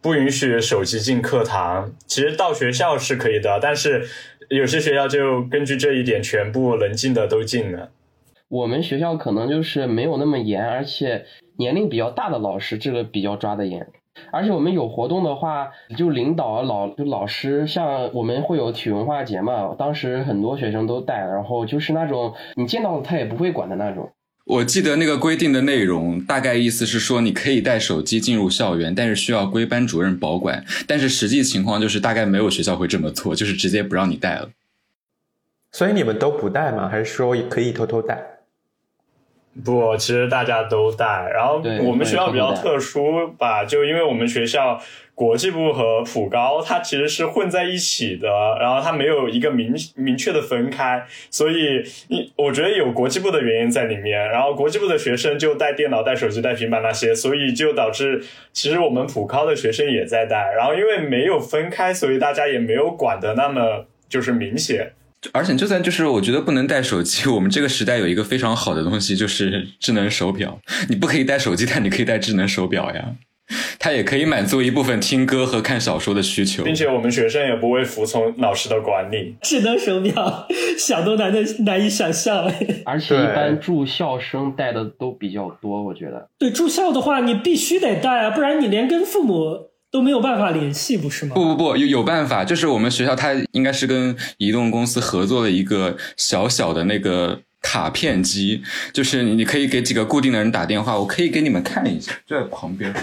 [0.00, 1.92] 不允许手机进课堂。
[2.06, 4.08] 其实到学校是可以的，但是
[4.48, 7.90] 有些学校就根据这一点，全部能进的都进了。
[8.48, 11.26] 我们学校可能就是没有那么严，而且
[11.58, 13.86] 年龄比较大的老师这个比较抓得严。
[14.32, 24.10] 而且我们有活动的话，就领导老就老师，像我们会有体育文化节嘛，当时很多学生都带，然后就是那种你见到他也不会管的那种。
[24.44, 30.64] 我记得那个规定的内容，大概意思是说你可以带手机进入校园，但是需要归班主任保管。
[30.86, 34.50] 但是实际情况就是大概没有学校会这么做，就是直接不让你带了。
[35.70, 36.88] 所以你们都不带吗？
[36.88, 38.37] 还是说可以偷偷带？
[39.64, 41.30] 不，其实大家都带。
[41.32, 44.80] 然后我们学校比较特殊吧，就因为我们学校
[45.14, 48.28] 国际部和普高它其实是混在一起的，
[48.60, 54.28] 然后它没有一个明明确的分开，所以一我觉得有国际部的原因在里面。
[54.28, 60.52] 然后国际部的学生就带电脑、带手机、带平板那些，所以就导致其实我们普高的学生也在带。
[60.56, 64.92] 然后因为没有分开，所以大家也没有管的那么就是明显。
[65.32, 73.14] 而且就算就是我觉得不能带手机， 我们这个时代有一个非常好的东西就是智能手表，你不可以带手机，但你可以带智能手表呀。
[73.78, 79.36] 它也可以满足一部分听歌和看小说的需求，并且我们学生也不会服从老师的管理。
[79.40, 80.46] 智能手表
[80.78, 82.44] 想都难的难以想象，
[82.84, 86.28] 而且一般住校生带的都比较多，我觉得。
[86.38, 91.34] 对住校的话，你必须得带啊，不然你连跟父母都没有办法联系，不是吗？
[91.34, 102.94] 不不不，有有办法，就是我们学校它应该是跟移动公司合作的一个小小的那个卡片机，就是你可以给几个固定的人打电话，我可以给你们看一下，就在旁边。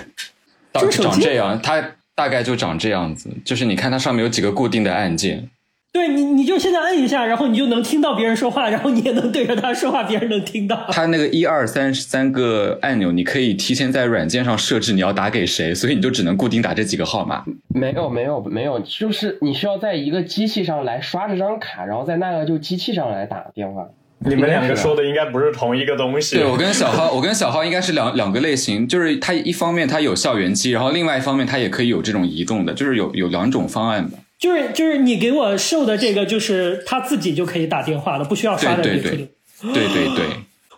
[0.91, 1.81] 长这样，它
[2.13, 3.29] 大概就长这样子。
[3.45, 5.49] 就是你看它上面有几个固定的按键，
[5.95, 10.85] 对你，你就现在摁一下，然后你就能听到别人说话，然后你也能对着他说话，别人能听到。
[10.89, 17.45] 他那个一二三三个按钮，你可以提前在软件上设置你要打给谁，所以你就只能固定打这几个号码。
[17.69, 23.87] 没有，没有，没有，就是你需要在一个机器上来刷这张卡，然后在那个就机器上来打电话。
[24.19, 26.35] 你们两个说的应该不是同一个东西。
[26.35, 34.17] 对我跟小浩，我跟小浩应该是两两个类型，就是它一方面它有校园机，然后另外一方面它也可以有这种移动的，就是有有两种方案的。
[34.37, 39.29] 就是就是你给我售的这个，就是他自己就可以打电话了，不需要刷的对对对，
[39.73, 40.25] 对对对。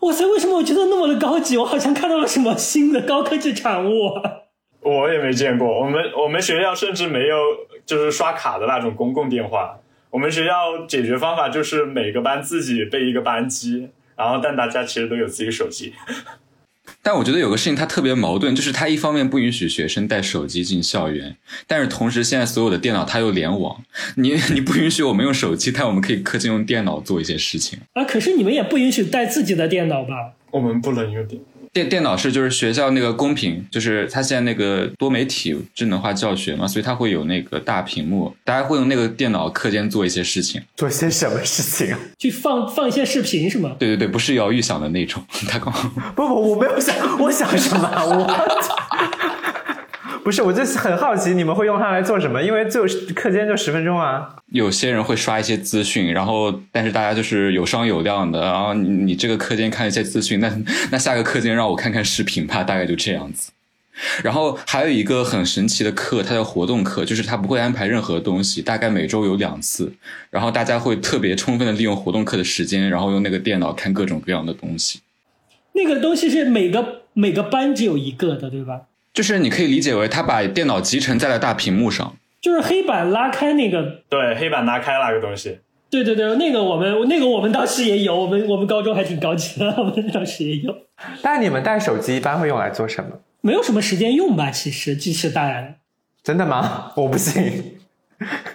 [0.01, 1.57] 哇塞，为什么我觉得那么的高级？
[1.57, 4.11] 我好像看到了什么新的高科技产物。
[4.81, 7.35] 我也没见过，我们我们学校甚至没有
[7.85, 9.79] 就是刷卡的那种公共电话。
[10.11, 15.93] 我们学校解决方法就是每个班自己备一个班机，然后但大家其实都有自己手机。
[17.07, 23.81] 但我觉得有个事情它特别矛盾，就是它一方面不允许学生带手机进校园，但是同时现在所有的电脑它又联网，
[24.15, 28.03] 你 你不允许我们用手机，但我们可以课间用电脑做一些事情啊。
[28.03, 30.33] 可是你们也不允许带自己的电脑吧？
[30.51, 31.41] 我们不能用电。
[31.77, 41.95] 电电脑是就是学校那个公屏，就是它现在那个多媒体智能化教学嘛，所以它会有那个大屏幕，大家会用那个电脑课间做一些事情，做些什么事情？
[42.17, 43.75] 去放放一些视频是吗？
[43.77, 45.23] 对对对，不是姚玉想的那种。
[45.47, 45.71] 他刚
[46.15, 47.87] 不不，我没有想，我想什么？
[48.05, 48.96] 我。
[50.27, 52.43] 不是，我就很好奇，你们会用它来做什么？
[52.43, 52.81] 因为就
[53.15, 54.35] 课间就十分钟啊。
[54.47, 60.51] 有些人会刷一些资讯，然后但是大家就是有商有量的，然后你你这个课间看一些资讯，那
[60.91, 63.53] 那下个课间让我看看视频吧，大概就这样子。
[64.21, 69.93] 然后还有一个很神奇的课，它叫活动课，就是它不会安排任何东西，大概每周有两次，
[70.29, 74.99] 然后大家会特别充分的利用活动课的时间，然后用那个电脑看各种各样的东西。
[75.71, 78.81] 那个东西是每个每个班只有一个的，对吧？
[79.17, 85.57] 就是你可以理解为他把电脑集成在了大屏幕上，就是黑板拉开那个，对，黑板拉开那个东西，
[85.89, 90.71] 对对对，那个我们那个我们当时也有，我们我们高中还挺高级的， 我们当时也有。
[91.23, 93.09] 但你们带手机一般会用来做什么？
[93.41, 95.79] 没有什么时间用吧，其实即使带。
[96.21, 96.91] 真的吗？
[96.95, 97.79] 我不信。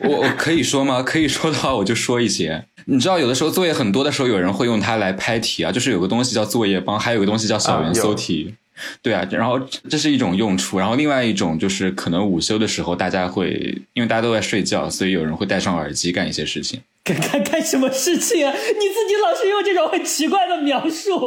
[0.03, 1.03] 我我可以说吗？
[1.03, 2.67] 可以说的话我就说一些。
[2.85, 8.55] 你知道有的时候作业很多的时候，有人会用它来拍题啊，就是有个东西叫作业帮，还有个东西叫小猿搜题。
[9.03, 16.81] 对啊，然后这是一种用处，然后另外一种就是可能午休的时候，大家会因为大家都在睡觉，所以有人会戴上耳机干一些事情。
[17.05, 18.53] 干干干什么事情啊？
[18.53, 21.19] 你自己老是用这种很奇怪的描述，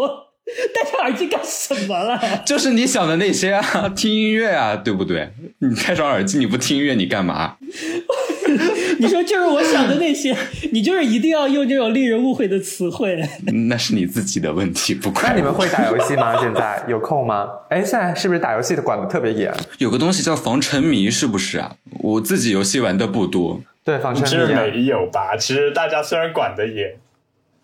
[0.74, 2.20] 戴上耳机干什么了？
[2.48, 5.32] 就是你想的那些啊，听音乐啊，对不对？
[5.60, 7.58] 你戴上耳机你不听音乐你干嘛？
[9.00, 10.36] 你说就是我想的那些，
[10.72, 13.22] 你就是一定要用这种令人误会的词汇。
[13.70, 15.30] 那是你自己的问题，不怪。
[15.30, 16.40] 那你们会打游戏吗？
[16.40, 17.50] 现在有空吗？
[17.70, 19.54] 哎，现在是不是打游戏的管的特别严？
[19.80, 21.76] 有个东西叫防沉迷，是不是啊？
[22.00, 23.60] 我自己游戏玩的不多。
[23.84, 24.30] 对，防沉迷。
[24.30, 25.36] 其实没有吧？
[25.38, 26.96] 其实大家虽然管的严，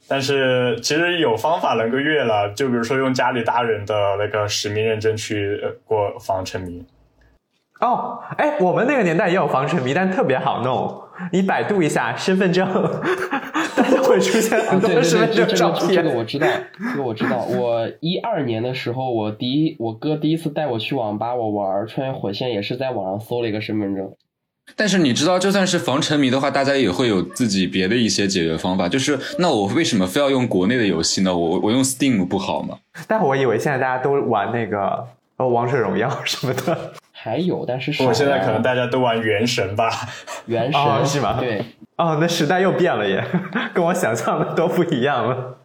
[0.07, 2.51] 但是其实有方法能够越了。
[2.53, 6.83] 就比如说用家里大人的那个实名认证去过防沉迷。
[7.81, 11.01] 哦，哎，我们那个年代也有防沉迷，但特别好弄。
[11.31, 12.67] 你百度一下身份证，
[13.75, 15.95] 大家会出现很多身份证照片。
[15.95, 16.47] 这个我知道，
[16.91, 17.43] 这个我知道。
[17.45, 24.11] 我一二年的时候，我第一我哥第一次带我去网吧，我玩《穿越火线》也是在网上搜了一个身份证。
[24.75, 28.87] 但是你知道，就算是防沉迷的话，大家也会有自己别的一些解决方法。
[28.87, 31.35] 就是那我为什么非要用国内的游戏呢？
[31.35, 32.77] 我我用 Steam 不好吗？
[33.07, 35.03] 但我以为现在大家都玩那个
[35.37, 36.93] 呃王者荣耀什么的。
[37.23, 39.91] 还有，但是我现在可能大家都玩原神吧，
[40.47, 41.37] 原神是吗？
[41.39, 41.63] 对，
[41.97, 43.23] 哦，那时代又变了耶，
[43.75, 45.57] 跟我想象的都不一样了。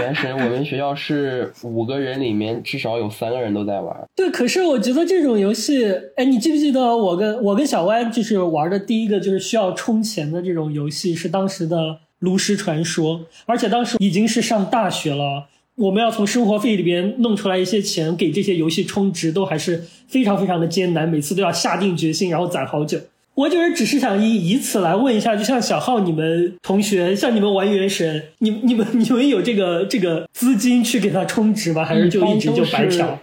[0.00, 3.96] 原神，我们学校是五个人里面至少有三个人都在玩。
[4.16, 11.76] 对，可是我觉得这种游戏，哎，你记不记得我跟我跟小歪就是玩的第一个就是需要充钱的这种游戏是当时的
[12.18, 15.46] 《炉石传说》，而且当时已经是上大学了。
[15.78, 22.98] 我们要从生活费里边弄出来一些钱给这些游戏充值，都还是非常非常的艰难，每次都要下定决心，然后攒好久。
[23.34, 31.84] 我就是只是想以以此来问一下，就像小浩你们同学，像你们玩原神，你你们你们有这个这个资金去给他充值吗？
[31.84, 33.16] 还是就一直就白嫖？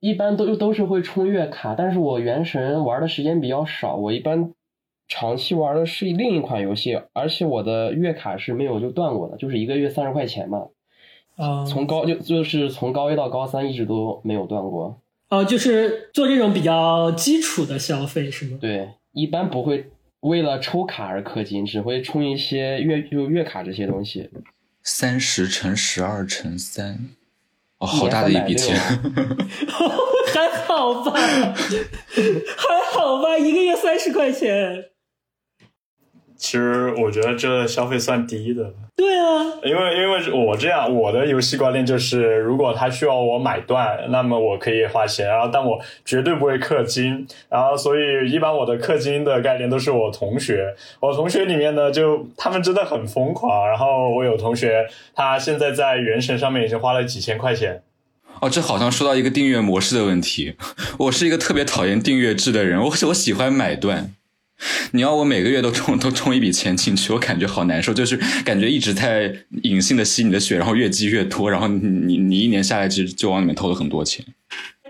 [0.00, 4.50] 一般都都是会充月卡，但是我原神玩的时间比较少，我一般
[5.08, 10.66] 长期玩的是另一款游戏，而且我的月卡是没有就断过的，就是一个月三十块钱嘛。
[11.36, 14.98] 啊，从高就就是从高一到高三一直都没有断过。
[15.28, 18.58] 哦，就是做这种比较基础的消费是吗？
[18.60, 24.28] 对，一般不会为了抽卡而氪金，只会充一些月就月卡这些东西。
[24.82, 26.98] 三十乘十二乘三，
[27.78, 28.76] 哦，好大的一笔钱。
[30.34, 34.90] 还好吧，还好吧，一个月三十块钱。
[36.42, 38.74] 其实我觉得这消费算低的。
[38.96, 57.84] 对啊，因为因为我这样，我的游戏观念就是，如果他需要我买断，那么我可以花钱，然后但我绝对不会氪金，然后所以一般我的氪金的概念都是我同学，我同学里面呢，就他们真的很疯狂，然后我有同学他现在在原神上面已经花了几千块钱。
[58.40, 60.56] 哦，这好像说到一个订阅模式的问题，
[60.98, 64.12] 我是一个特别讨厌订阅制的人，我我喜欢买断。
[64.92, 74.24] 你要我每个月都充 都充一笔钱进去，我感觉好难受，就是感觉一直在隐性的吸你的血，然后越积越多，然后你你你一年下来其实就往里面投了很多钱。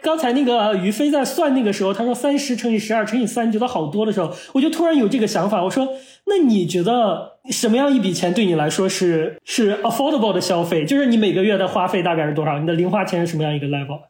[0.02, 5.88] 刚才那个于飞在算那个时候，他说三十乘以十二乘以三，觉得好多的时候，我就突然有这个想法，我说
[6.26, 10.84] 那你觉得什么样一笔钱对你来说是是 affordable 的消费？
[10.84, 12.58] 就是你每个月的花费大概是多少？
[12.58, 14.00] 你的零花钱是什么样一个 level？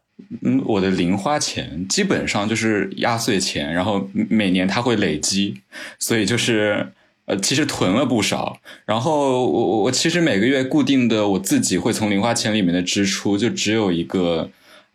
[0.43, 5.55] 嗯，我的零花钱基本上就是压岁钱，然后每年它会累积，
[5.99, 6.89] 所以就是
[7.27, 8.59] 呃，其实囤了不少。
[8.85, 14.51] 然后我我我其实每个月固定的我自己会从零花钱里面的支出就只有一个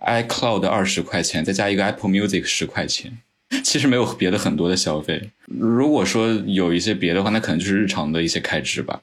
[0.05, 3.17] iCloud 二十块钱，再加一个 Apple Music 十块钱，
[3.63, 5.29] 其实没有别的很多的消费。
[5.45, 9.01] 如果说有一些别的话，那可能就是日常的一些开支吧。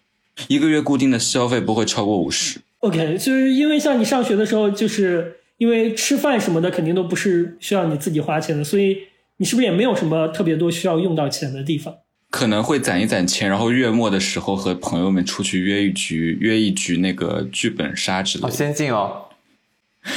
[0.48, 2.60] 一个月固定的消费不会超过五十。
[2.80, 5.36] OK，就是因为像你上学的时候就是。
[5.56, 8.98] 因为吃饭什么的肯定都不是需要你自己花钱的，所以
[9.36, 11.94] 你是不是也没有什么特别多需要用到钱的地方？
[12.30, 18.48] 可能会攒一攒钱，然后月末的时候和朋友们出去约一局，约一局那个剧本杀之类的。
[18.48, 19.26] 好先进哦！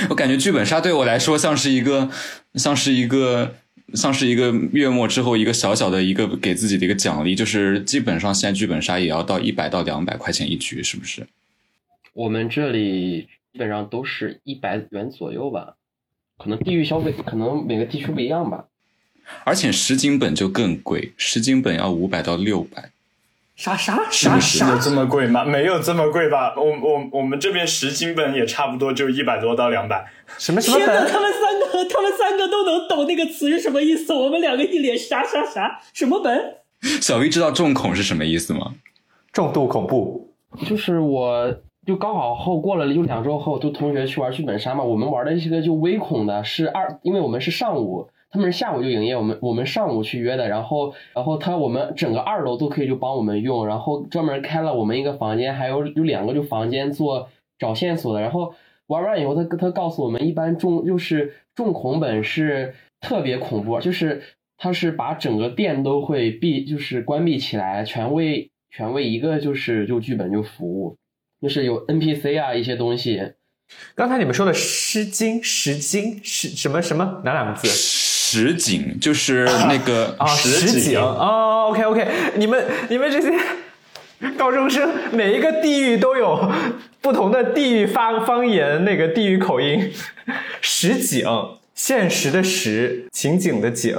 [0.09, 2.09] 我感觉剧本杀对我来说像是一个，
[2.55, 3.53] 像是一个，
[3.93, 11.27] 像是一个月末之后一个小小的一个给自己的一个奖励，就是基本上现在剧本杀也要到一百到两百块钱一局，是不是？
[12.13, 13.27] 我们这里。
[13.57, 15.77] 基本上都是一百元左右吧，
[16.37, 18.65] 可能地域消费可能每个地区不一样吧。
[19.45, 22.91] 而且十斤本就更贵，十斤本要五百到六百。
[23.55, 24.69] 啥啥啥啥？
[24.69, 25.43] 有这么贵吗？
[25.43, 26.53] 没有这么贵吧？
[26.55, 30.05] 我我我们这边十斤本也差不多就一百多到两百。
[30.37, 30.77] 什么什么？
[30.77, 30.93] 天哪！
[31.09, 34.13] 他们三个，他们三个都能懂那个词是什么意思？
[34.13, 35.81] 我们两个一脸啥啥啥？
[35.93, 36.57] 什么本？
[37.01, 38.75] 小 V 知道重恐是什么意思吗？
[39.33, 40.31] 重度恐怖，
[40.69, 41.59] 就是我。
[41.87, 44.83] 就高考后过了就两周后，就同学去玩剧本杀嘛。
[44.83, 50.49] 我们玩的一个就微恐的，是二，因为我们是上午，他们是下午就营业，我们我们上午去约的。
[50.49, 58.19] 然后然后他我们整个二楼都可以就帮我们用，然后专门开了我们一个房间，还有有两个就房间做找线索的。
[58.19, 58.53] 然后
[58.87, 64.21] 玩完以后，他他告诉我们，一般重就是重恐本是特别恐怖，就是
[64.57, 70.97] 他是把整个店都会闭，就是关闭起来，全为全为一个就是就剧本就服务。
[71.47, 73.21] 就是有 NPC 啊，一些东西。
[73.95, 77.69] 刚才你们说的《诗经》《石经》是什么什么哪两个字？
[77.69, 81.67] 实景就是那个啊，实景啊。
[81.67, 83.31] OK OK，你们你们这些
[84.37, 86.51] 高中生，每一个地域都有
[86.99, 89.89] 不同的地域发方言，那个地域口音。
[90.59, 91.25] 实景，
[91.73, 93.95] 现实的实，情景的景，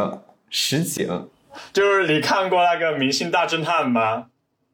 [0.51, 1.31] 实景。
[1.73, 4.17] 就是你看过那个《明星大侦探》吗？《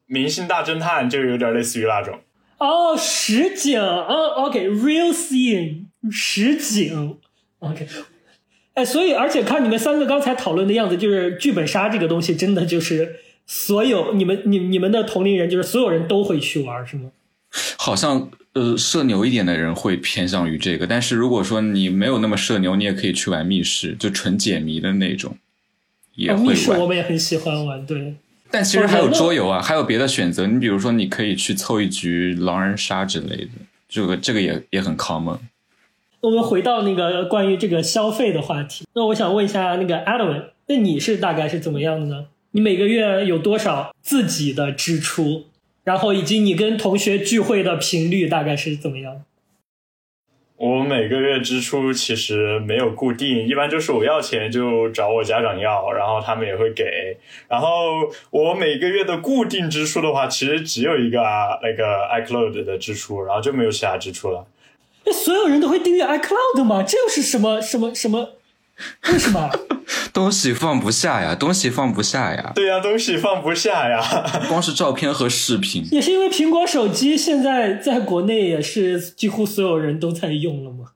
[0.06, 2.18] 明星大侦探》就有点类似于那种。
[2.58, 7.16] 哦，实景，哦，OK，real scene，实景
[7.58, 7.86] ，OK，
[8.74, 17.10] 哎，所以而且看你们三个刚才讨论的样子，就是剧本杀这个东西，真的就是所有你们你你们的同龄人，就是所有人都会去玩，是吗？
[17.76, 25.36] 好像呃，社牛一点的人会偏向于这个，但是如果说你没有那么社牛，你也可以去玩密室，就纯解谜的那种，
[26.14, 26.46] 也会玩。
[26.46, 28.14] 密室我们也很喜欢玩，对。
[28.54, 30.46] 但其实还有桌游啊，还有别的选择。
[30.46, 33.50] 你比如说，你可以去凑一局狼人杀之类的，
[33.88, 35.38] 这个这个也也很 common。
[36.20, 42.26] 我们回到那个关于这个消费的话题，那我想问一下那个 Adam，那你是大概是怎么样的呢？
[42.52, 45.46] 你每个月有多少自己的支出？
[45.82, 49.22] 然后以及你跟同学聚会的频率大概是怎么样？
[50.56, 57.16] 我每个月支出其实没有固定，一般就是我要钱就找我家长要，然后他们也会给。
[57.48, 64.46] 然后我每个月的固定支出的话，其实只有一个啊那个 iCloud 的支出，然后就没有其他支出了。
[65.04, 66.82] 那所有人都会订阅 iCloud 吗？
[66.82, 68.30] 这又是什么什么什么？
[69.12, 69.50] 为什么？
[70.12, 72.52] 东西放不下呀，东西放不下呀。
[72.54, 74.00] 对呀，东西放不下呀。
[74.48, 80.86] 光是照片和视频，也是因为苹果手机现在在国内也是几乎所有人都在用了吗？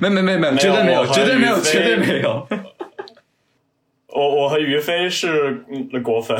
[0.00, 2.46] 没没没没，绝对没有，绝对没有，绝对没有。
[4.08, 5.64] 我 我和于飞是
[6.02, 6.36] 果粉，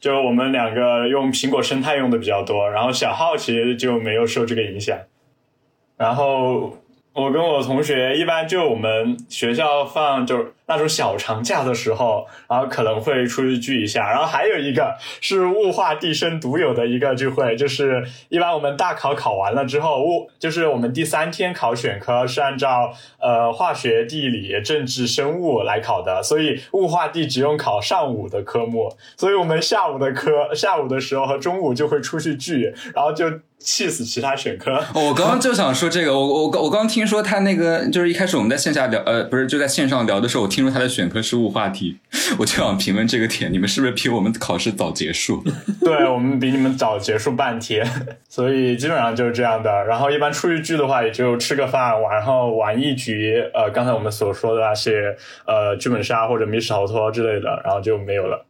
[0.00, 4.98] 就我们两个用苹果生态用的比较多，然后小号其实就没有受这个影响，
[5.96, 6.78] 然后。
[7.12, 14.08] 我跟我同学一般就我们学校放就那种小长假的时候，然后可能会出去聚一下。
[14.08, 33.40] 然后还有一个是物化地生独有的一个聚会，就是一般我们大考考完了之后，物就是我们第三天考选科是按照呃化学、地理、政治、生物来考的，所以物化地只用考上午的科目，所以我们下午的科 下午的时候和中午就会出去聚，然后就。
[33.60, 34.80] 气死其他选科！
[34.94, 41.98] 我刚刚就想说这个，我我我刚听说他那个就是一开始我们在线下聊，呃，不是就在线上聊的时候，我听说他的选科失误话题，
[42.38, 45.42] 我就想评论这个点，你们是不是比我们考试早结束？
[45.80, 47.86] 对我们比你们早结束半天，
[48.28, 49.70] 所以基本上就是这样的。
[49.84, 58.46] 然后一般出去聚的话，也就吃个饭，然后玩一局，呃，刚才我们所说的那些，呃，剧本杀或者密室逃脱之类的，然后就没有了。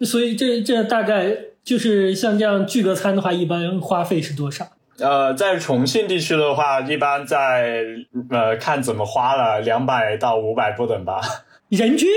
[0.00, 1.36] 所以这这大概。
[1.64, 4.66] 就是像这样聚个餐的话，一般花费是多少？
[4.98, 7.84] 呃，在重庆地区的话，一般在
[8.30, 11.20] 呃看怎么花了，两百到五百不等吧。
[11.68, 12.08] 人均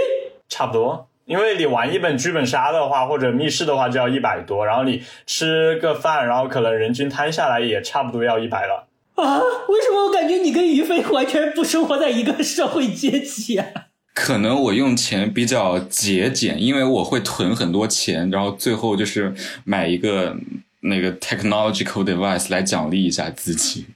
[0.50, 8.88] 差不多，因为你玩一本剧本杀的话，或者密室的话，就要一百多，然后你吃个饭，然后可能人均摊下来也差不多要一百了。
[9.16, 9.38] 啊？
[9.68, 13.66] 为什么我感觉你跟于飞完全不生活在一个社会阶级啊？
[14.14, 20.36] 可能我用钱比较节俭，因为我会囤很多钱，然后最后就是买一个
[20.82, 23.88] 那个 technological device 来奖励一下自己，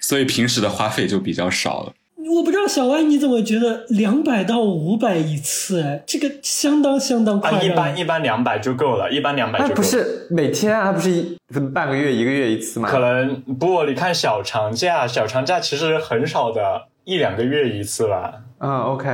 [0.00, 1.92] 所以平时的花费就比较少了。
[2.16, 5.82] 我不知道小歪你怎么觉得两百到五百一次？
[5.82, 7.64] 哎，这个相当相当夸张。
[7.64, 9.74] 一般一般两百就够了，一般两百就够。
[9.74, 11.38] 不是每天啊，不是一
[11.74, 12.88] 半个月一个月一次吗？
[12.90, 18.32] 可能不，你看小长假，小长假其实很少的，一两个月一次吧。
[18.58, 19.08] 嗯，OK。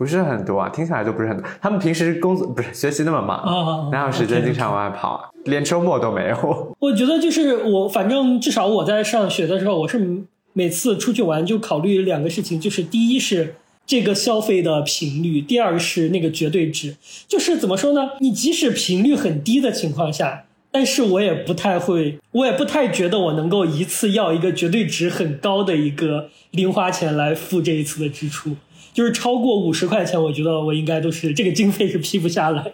[0.00, 1.46] 不是很多啊，听起来就不是很多。
[1.60, 5.28] 他们平时工作不是学习那么忙，哪有时间经常往外跑啊？
[5.44, 6.74] 连周末都没有。
[6.80, 10.22] 我觉得就是我，反正至少我在上学的时候，我是
[10.54, 16.96] 每次出去玩就考虑两个事情，就是第一是这个消费的频率，第二是那个绝对值。
[17.28, 18.12] 就是怎么说呢？
[18.20, 28.56] 你即使频率很低的情况下，但是我也不太会， 我也不太觉得我能够一次要一个绝对值很高的一个零花钱来付这一次的支出。
[28.92, 32.72] 就是超过五十块钱，我觉得我应该都是这个经费是批不下来。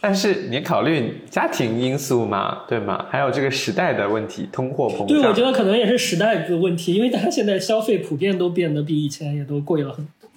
[0.00, 3.06] 但是你考虑家庭因素嘛，对吗？
[3.10, 5.06] 还有这个时代的问题，通货膨胀。
[5.06, 10.28] 对，我觉得可能也是时代的问题，因为大家现在消费普遍都变得比以前也都贵了很多。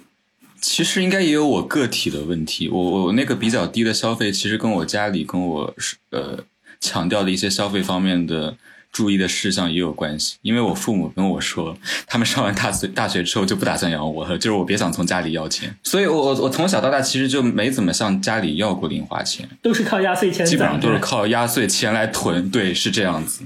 [0.62, 5.76] 其实应该也有我个体的问题，我我那个比较低的消费，其实跟我家里跟我
[6.12, 6.40] 呃
[6.80, 8.56] 强调的一些消费方面的。
[8.98, 11.78] 注意的事项也有关系，因为我父母跟我说，
[12.08, 23.44] 他们上完大学大学之后就不打算养我了，就是我别想从家里要钱，所以我我我从小到大其实就没怎么向家里要过零花钱，都是靠压岁钱，基本上都是靠压岁钱来囤，对，是这样子。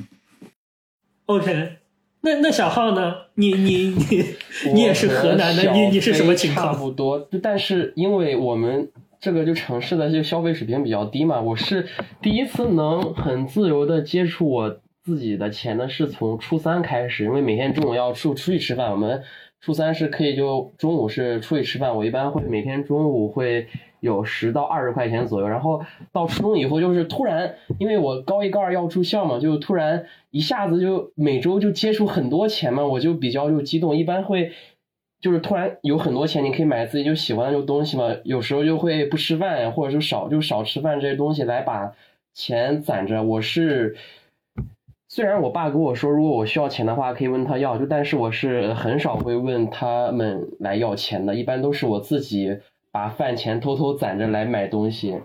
[1.26, 1.74] OK，
[2.22, 3.14] 那那小浩呢？
[3.36, 4.26] 你你你
[4.74, 6.68] 你也是河南的，你你是什么情况？
[6.68, 8.89] 差不多，但是因为我们
[9.20, 11.89] 这个就城市的这个消费水平比较低嘛，我是
[12.22, 14.80] 第一次能很自由的接触我。
[15.04, 19.24] 自己的钱呢，是从初三开始，因为每天中午要出出去吃饭，我们
[19.60, 23.68] 初三是可以就中午是出去吃饭，我一般会每天中午会
[23.99, 25.82] 有十到二十块钱左右，然后
[26.12, 34.52] 到初中以后就是突然，因为我高一高二要住校嘛，就突然一下子就每周就接触很多钱嘛，我就比较就激动，一般会
[35.20, 41.93] 就是突然有很多钱，你可以买自己就喜欢的东西嘛，有时候就会不吃饭或者就少就少吃饭这些东西来把
[42.36, 43.95] 钱攒着，我是。
[45.14, 52.59] 虽然我爸跟我说，如果我需要钱的话，可以问他要，就但是我是很少会问他们来要钱的，一般都是我自己
[52.93, 55.16] 把饭钱偷偷攒着来买东西。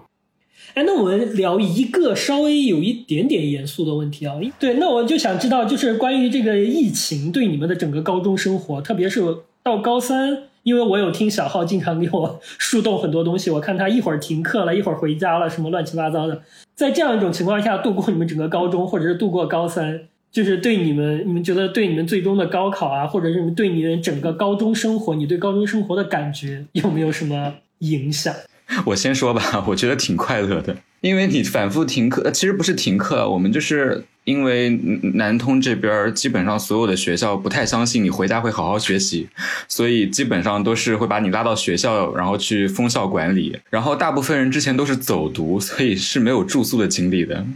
[0.74, 9.22] 哎，那我们聊一个稍微有一点点严肃的问题啊，对，那我就想知道，就是关于这个疫情对你们的整个高中生活，特别是
[9.62, 10.48] 到高三。
[10.66, 16.42] 因为我有听小浩经常给我树洞很多东西，我看他一会儿停课了，一会儿回家了，什么乱七八糟的。
[16.74, 20.00] 在这样一种情况下度过你们整个高中，或者是度过高三，
[20.32, 28.34] 就是对你们，你们觉得对你们最终的高考啊，或者是对你们整个高中生活，你对高中生活的感觉有没有什么影响？
[28.86, 34.68] 我先说吧，我觉得挺快乐的，因为你反复停课，其实不是停课，我们就是因为
[35.14, 39.28] 南通这边基本上所有的学校不太相信你回家会好好学习，
[39.66, 47.46] 所以基本上都是会把你拉到学校，然后去封校管理，然后大部分人之前都是走读，所以是没有住宿的经历的。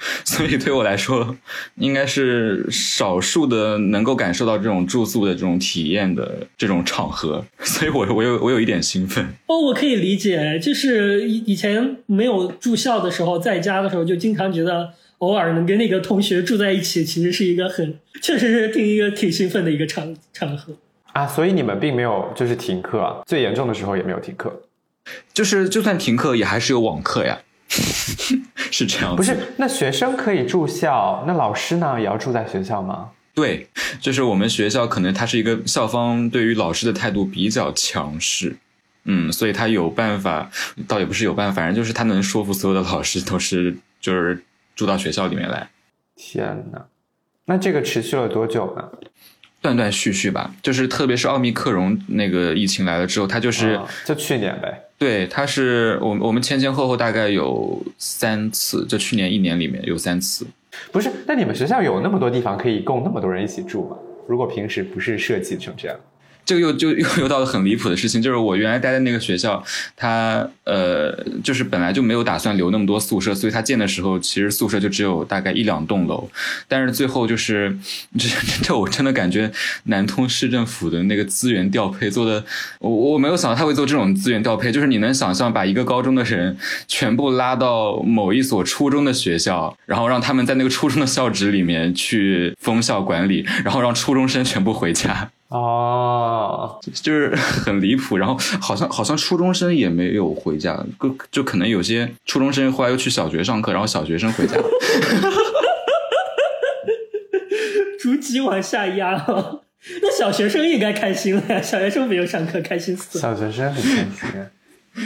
[0.24, 1.36] 所以对我来说，
[1.74, 9.26] 应该是少数的能够感受到这种住宿的这种体验的这种场合， 所以我我有我有一点兴奋。
[9.48, 20.72] 哦，我可以理解，就是以以前没有住校的时候，在家的时候就经常觉得，偶尔能跟那个同学住在一起，其实是一个很， 确实是挺一个挺兴奋的一个场场合
[21.12, 21.26] 啊。
[21.26, 24.52] 所以你们并没有就是停课，最严重的时候也没有停课，
[25.32, 27.38] 就是就算停课也还是有网课呀。
[28.70, 29.36] 是这样，不是？
[29.56, 33.10] 那学生可以住校，那老师呢也要住在学校吗？
[33.34, 33.68] 对，
[34.00, 38.56] 就是我们学校可能他是一个校方对于老师的态度比较强势，
[39.04, 40.50] 嗯，所以他有办法，
[40.88, 44.42] 倒也不是有办法，反正就是他能说服所有的老师都是就是
[44.78, 45.68] 住到学校里面来。
[46.14, 46.86] 天哪，
[47.46, 48.88] 那这个持续了多久呢？
[49.60, 54.84] 断断续续吧，就是特别是奥密克戎那个疫情来了之后，它就是就去年呗。
[54.96, 60.46] 对，它是我我们前前后后大概有三次，就去年一年里面有三次。
[60.92, 63.96] 不是，那你们学校有那么多地方可以供那么多人一起住吗？
[64.28, 65.98] 如果平时不是设计成这样？
[66.48, 69.62] 这个又就又又到了很离谱的事情，就是我原来待的那个学校，
[69.94, 76.26] 它呃就是本来就没有打算留那么多宿舍，所以它建的时候其实宿舍就只有大概一两栋楼，
[76.66, 77.76] 但是最后就是
[78.18, 78.30] 这
[78.64, 79.52] 这我真的感觉
[79.84, 82.42] 南通市政府的那个资源调配做的，
[82.78, 95.30] 我我没有想到他会做这种资源调配，就是你能想象把一个高中的人全部拉到某一所初中的学校，然后让他们在那个初中的校址里面去封校管理，然后让初中生全部回家。
[95.48, 104.56] 哦，就是很离谱，然后好像好像初中生也没有回家，就就可能有些初中生后来又去小学上课，然后小学生回家，
[107.98, 109.24] 逐级往下压。
[110.02, 113.22] 那小学生应该开心了呀，小学生没有上课，开心死了。
[113.22, 113.96] 小学生很开
[114.30, 114.46] 心，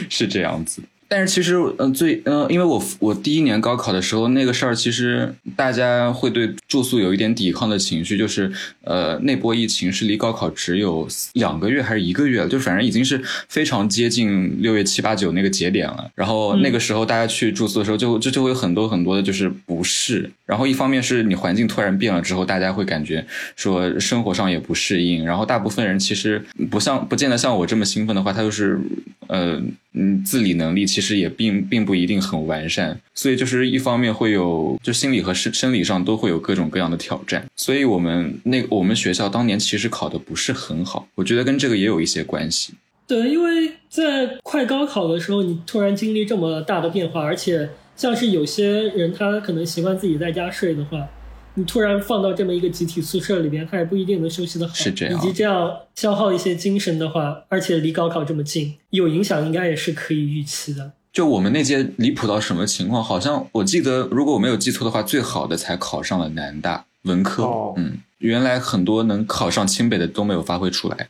[0.10, 0.82] 是这样子。
[1.12, 8.50] 但是其实，嗯，最，嗯，因为我我第一年高考的时候，那个事儿其实大家会对住宿有一点抵抗的情绪，就是，
[8.84, 16.10] 呃，那波疫情是离高考只有两个月还是一个月了，就反正已经是非常接近六月七八九那个节点了。
[16.14, 20.30] 然后那个时候大家去住宿的时候，就就就会有很多很多的就是不适。
[20.46, 23.22] 然后一方面是你环境突然变了之后，大家会感觉
[23.54, 25.26] 说生活上也不适应。
[25.26, 28.80] 然后大部分人其实不像不见得像我这么兴奋的话，他就是，
[29.26, 29.62] 呃。
[29.94, 37.46] 嗯，自理能力其实也并并不一定很完善，所以就是一方面会有，就心理和生生理上都会有各种各样的挑战。
[37.56, 42.72] 所以我们那我们学校当年其实考的不是很好，我觉得跟这个也有一些关系。
[43.06, 51.06] 对，因为在快高考的时候，你突然经历这么大的变化，而且像是有些人他可能习惯自己在家睡的话。
[51.54, 54.74] 你突然放到这么一个集体宿舍里边，他也不一定能休息的好。
[54.74, 55.14] 是这样。
[55.14, 60.92] 以及这样消耗一些精神的话，而且离高考这么近，有影响应该也是可以预期的。
[61.12, 63.04] 就我们那届离谱到什么情况？
[63.04, 67.44] 好像我记得，如果我没有记错的话，最好的才考上了南大文科。
[67.76, 71.08] 嗯，原来很多能考上清北的都没有发挥出来。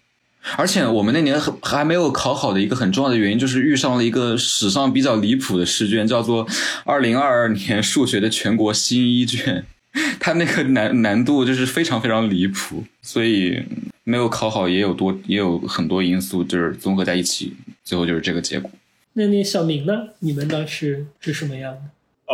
[0.57, 6.45] 而且我们那年还还没有考好的一个很重要的原因，就是遇上了一个史上比较离谱的试卷，叫做
[6.85, 9.65] 二零二二年数学的全国新一卷。
[10.19, 13.63] 他那个难难度就是非常非常离谱，所以
[14.05, 18.71] 没有考好也有多也有很多因素，就是综合在一起，最后就是这个结果。
[19.15, 20.09] 那那小明呢？
[20.21, 21.81] 你们当时是什么样的？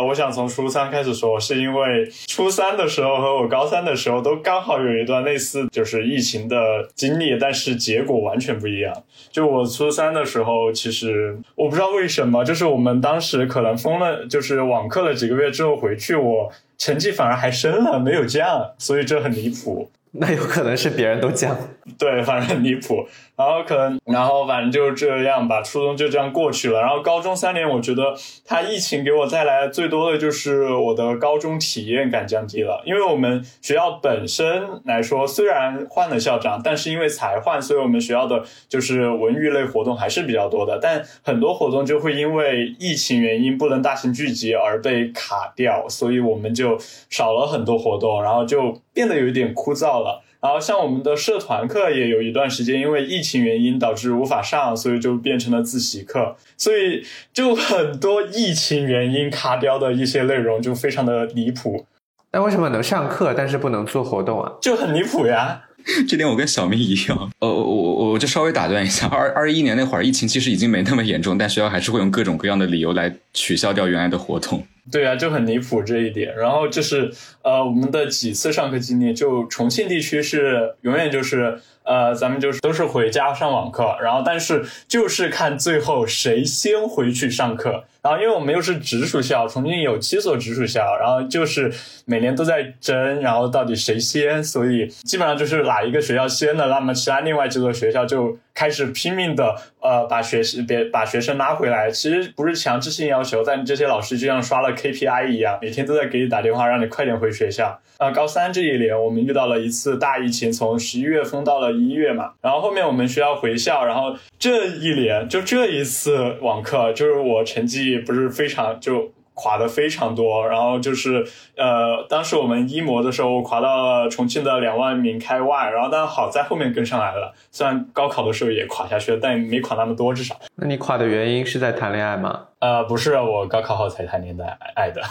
[0.05, 6.57] 我想从初三开始说，是因为初三的时候和我高三的时候都刚好有一段类似就是疫情的
[6.95, 8.93] 经历，但是结果完全不一样。
[9.31, 16.51] 就我初三的时候，其实我不知道为什么，就是我们当时可能封了，就是网课了几个月之后回去我。
[16.79, 19.91] 成绩反而还升了，没有降，所以这很离谱。
[20.11, 21.55] 那有可能是别人都降，
[21.97, 23.07] 对，反正很离谱。
[23.35, 26.81] 然后可能，然后反正就这样吧，初中就这样过去了。
[26.81, 32.81] 然后高中三年，我觉得它疫情给我带来最多的就是我的高中体验感降低了。
[32.85, 40.77] 因为我们学校本身来说，虽然换了校长，但是因为才换，所以我们学校的就是文娱类活动还是比较多的。
[40.81, 46.77] 但很多活动就会因为疫情原因不能大型聚集而被卡掉，所以我们就
[47.09, 50.21] 少了很多活动，然后就变得有一点枯燥了。
[50.41, 56.35] 然后像我们的社团课也有一段时间，因为疫情原因导致无法上，所以就变成了自习课。
[56.57, 57.01] 所以
[57.33, 61.85] 就很多疫情原因卡掉的一些内容就非常的离谱。
[62.33, 64.51] 那为什么能上课，但是不能做活动啊？
[64.61, 65.63] 就很离谱呀。
[66.09, 74.61] 这点我跟小明一样，呃，我我我就稍微打断一下，二二一年那会儿疫情其实已经没那么严重，但学校还是会用各种各样的理由来取消掉原来的活动。
[74.91, 76.35] 对啊，就很离谱这一点。
[76.35, 77.11] 然后就是
[77.43, 81.59] 呃，我们的几次上课经历，就重庆地区是永远就是
[81.89, 87.83] 呃，咱们就是都是回家上网课，然后但是就是看最后谁先回去上课。
[88.01, 91.69] 然后因为我们又是直属校，重庆有七所直属校，然后就是
[92.05, 101.91] 每年都在争，然后到底谁先，所以基本上就是哪一个学校先了，那么其他另外几所学校就开始拼命的呃把学生别把学生拉回来。
[101.91, 107.81] 其实不是强制性要求，但这些老师就像刷了 KPI 一样，每天都在给你打电话，让你快点回学校。
[107.97, 119.11] 呃，高三这一年我们遇到了一次大疫情，从十一月封到了一月嘛，然后后面我们学校回校，然后这一年就这一次网课，就是我成绩不是非常就。
[119.39, 121.25] 垮的非常多，然后就是
[121.55, 130.35] 呃，当时我们一模的时候垮到了重庆的两万名开外，然后但好在后面跟上来了，虽然高考的时候也垮下去了，但没垮那么多，至少。
[130.55, 132.47] 那你垮的原因是在谈恋爱吗？
[132.59, 135.01] 呃，不是，我高考后才谈恋爱爱的，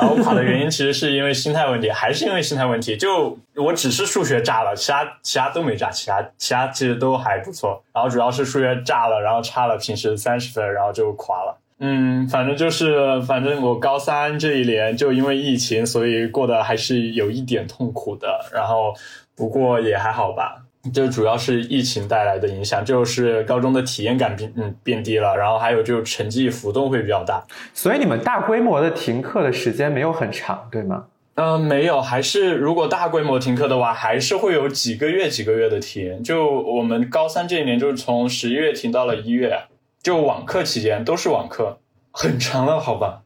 [0.00, 11.56] 然后垮的原因其实是因为心态问题，还是因为心态问题，就我只是数学炸了，其他其他都没炸，其他其他其实都还不错，然后主要是数学炸了，然后差了平时三十分，然后就垮了。
[11.78, 18.26] 嗯，反正就是，反正我高三这一年就因为疫情，所以过得还是有一点痛苦的。
[18.50, 18.94] 然后，
[19.36, 27.44] 不过也还好吧，就主要是疫情带来的影响，就是高中的体验感变嗯变低了，然后还有就是成绩浮动会比较大。
[27.74, 31.04] 所以你们大规模的停课的时间没有很长，对吗？
[31.34, 36.22] 嗯，没有，还是如果大规模停课的话，还是会有几个月几个月的停。
[36.22, 39.64] 就我们高三这一年，就是从十一月停到了一月。
[40.06, 41.80] 就网课期间都是网课，
[42.12, 43.24] 很长了，好吧。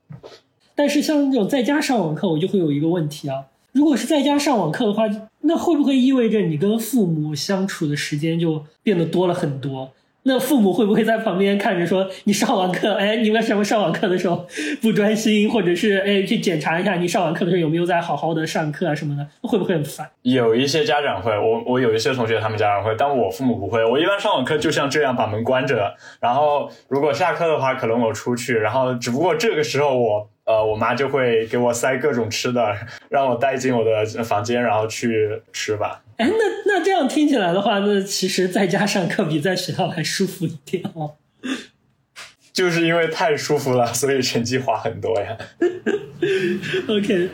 [0.74, 3.44] 但是像这种在家上网课，我就会有一个问题啊。
[3.72, 5.04] 如果是在家上网课的话，
[5.40, 9.90] 那会不会意味着你跟父母相处的时间就变得多了很多？
[10.22, 12.94] 那父母会不会在旁边看着说你上网课？
[12.94, 14.46] 哎，你为什么上网课的时候
[14.82, 15.48] 不专心？
[15.48, 19.26] 或者是哎去检查一下你上网课的时候有没有在好好的上课啊什么的？
[19.48, 20.06] 会不会很烦？
[20.22, 23.84] 有一些家长会，我我有一些同学他们家长会，但我父母不会。
[23.84, 32.76] 我一般上网课就像这样把门关着，然后如果下课的话，可能我出去，然后只不过这个时候我呃我妈就会给我塞各种吃的，
[33.08, 36.02] 让我带进我的房间，然后去吃吧。
[36.20, 41.14] 哎，那那这样听起来的话，那其实在家上课比在学校还舒服一点哦。
[42.52, 45.38] 就是因为太舒服了，所以成绩滑很多呀。
[46.88, 47.30] OK，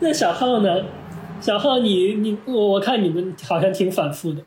[0.00, 0.84] 那小浩呢？
[1.40, 4.42] 小浩，你你我我看你们好像挺反复的。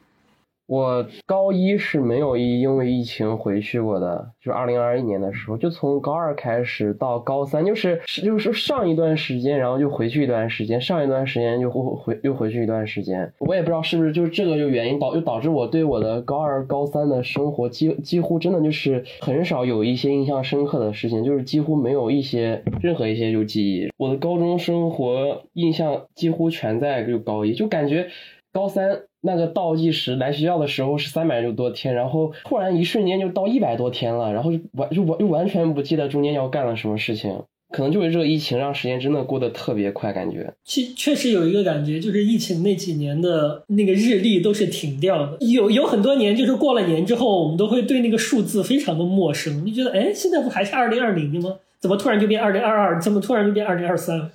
[0.67, 13.31] 我高一是没有因为疫情回去过的，就二零二一年的时候，就从高二开始到高三，就是就是上一段时间，然后就回去一段时间，上一段时间就回回又回去一段时间。
[13.39, 23.89] 我也不知道是不是就是这个就原因导就导致我对我的高二高三的生活几几乎真的就是很少有一些印象深刻的事情，就是几乎没有一些任何一些就记忆。
[23.95, 28.09] 我的高中生活印象几乎全在就高一，就感觉
[28.51, 29.03] 高三。
[29.21, 37.41] 那个倒计时来学校的时候是三百六多天，然后突然一瞬间就到一百多天了，然后就完就完就完全不记得中间要干了什么事情，
[37.71, 40.53] 可能就是这个疫情让时间真的过得特别快，感觉。
[40.63, 51.57] 确确实有一个感觉，就是疫情那几年的那个日历都是停掉的，有有很多年就是过了年之后，我们都会对那个数字非常的陌生，就觉得哎，现在不还是二零二零吗？
[51.79, 53.01] 怎么突然就变二零二二？
[53.01, 54.31] 怎么突然就变二零二三？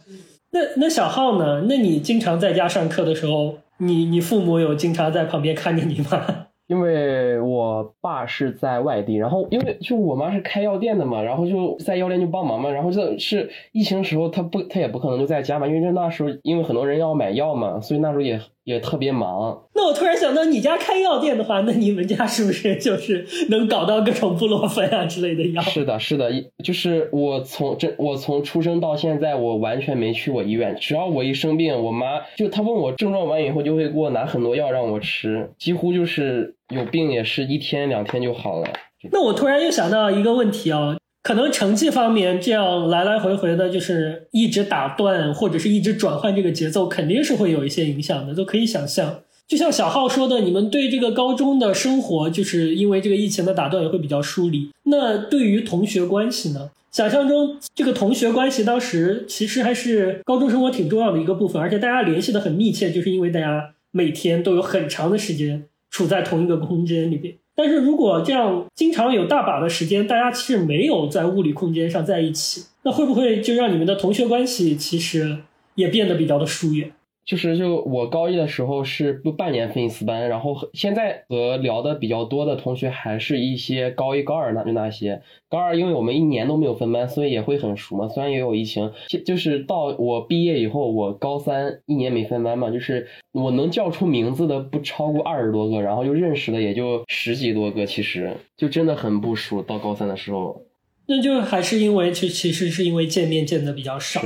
[0.53, 1.63] 那那小浩呢？
[1.69, 3.55] 那你经常在家上课的时候？
[3.79, 6.47] 你你父母有经常在旁边看着你吗？
[6.69, 18.41] 因为我爸是在外地，然后因为就我妈是开药店的嘛，然后就在药店就帮忙嘛，然后这是疫情时候，他不他也不可能就在家嘛，因为那时候因为很多人要买药嘛，所以那时候也。
[18.65, 19.65] 也特别忙。
[19.75, 25.63] 那我突然想到，你家开药店的话，那你们家是不是就是能搞到各种布洛芬啊之类的药？
[25.63, 26.31] 是的，是的，
[26.63, 30.77] 就是我从这我从出生到现在，我完全没去过医院。
[30.81, 38.69] 只要我一生病，我妈就她问我症状完以后，就会给我拿很多药让我吃，几乎就是有病也是一天两天就好了。
[39.11, 40.97] 那我突然又想到一个问题啊。
[41.23, 49.20] 可能成绩方面，这样来来回回的，就是一直打断或者是一直转换这个节奏，肯定是会有一些影响的，都可以想象。
[49.47, 54.70] 就像小浩说的，你们对这个高中的生活，就是因为这个疫情的打断，也会比较疏离。
[54.85, 56.70] 那对于同学关系呢？
[56.91, 67.35] 想象中这个同学关系，当时其实还是高中生活挺重要的一个部分，而且大家联系的很密切，就是因为大家每天都有很长的时间处在同一个空间里边。
[67.55, 75.39] 但是如果这样经常有大把的时间，大家其实没有在物理空间上在一起，那会不会就让你们的同学关系其实
[75.75, 76.93] 也变得比较的疏远。
[77.25, 88.09] 就是就我高一的时候是不半年分一次班，然后现在和聊的比较多的同学还是一些高一高二那就那些高二，因为我们一年都没有分班，所以也会很熟嘛。
[88.09, 99.62] 虽然也有疫情，就就是到我毕业以后，我高三一年没分班嘛，就是我能叫出名字的不超过二十多个，然后就认识的也就十几多个，其实就真的很不熟。
[99.62, 100.62] 到高三的时候，
[101.07, 104.20] 那就还是因为其其实是因为见面见的比较少。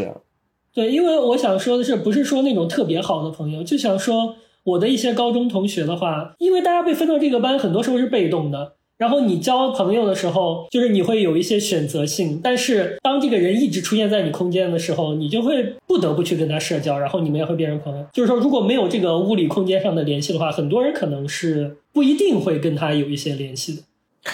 [0.76, 8.74] 对，因为我想说的是，不是说那种特别好的朋友，就想说我的一些高中同学的话，因为大家被分到这个班，很多时候是被动的。
[8.98, 18.04] 然后你交朋友的时候，就是你会有一些选择性，但是当这个人一直出现在你空间的时候，你就会不得不去跟他社交，然后你们也会变成朋友。
[18.12, 23.82] 就是说，如果没有这个物理空间上的联系的话，很多人可能是不一定会跟他有一些联系的。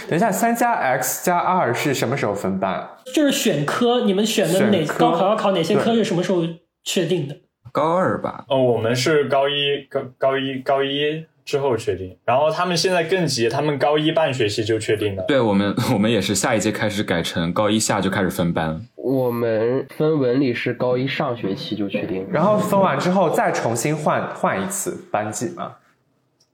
[0.08, 2.88] 等一下，三加 X 加二是什么时候分班？
[3.14, 6.42] 就是选科，你们选的哪高考要考哪些科是什么时候
[6.84, 7.36] 确定的？
[7.72, 8.44] 高二吧。
[8.48, 15.24] 哦，我们是高一高高一高一之后确定，然后他们现在更急，他们高一半学期就确定了。
[15.26, 18.80] 对我们，我们也是下一届开始改成高一下就开始分班。
[18.94, 25.72] 我们分文理是高一上学期就确定，然后分完之后再重新换换一次班级吗？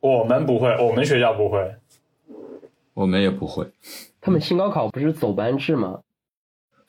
[0.01, 1.59] 我们不会，我们学校不会。
[2.99, 3.65] 我们也不会，
[4.21, 6.01] 他们新高考不是走班制吗？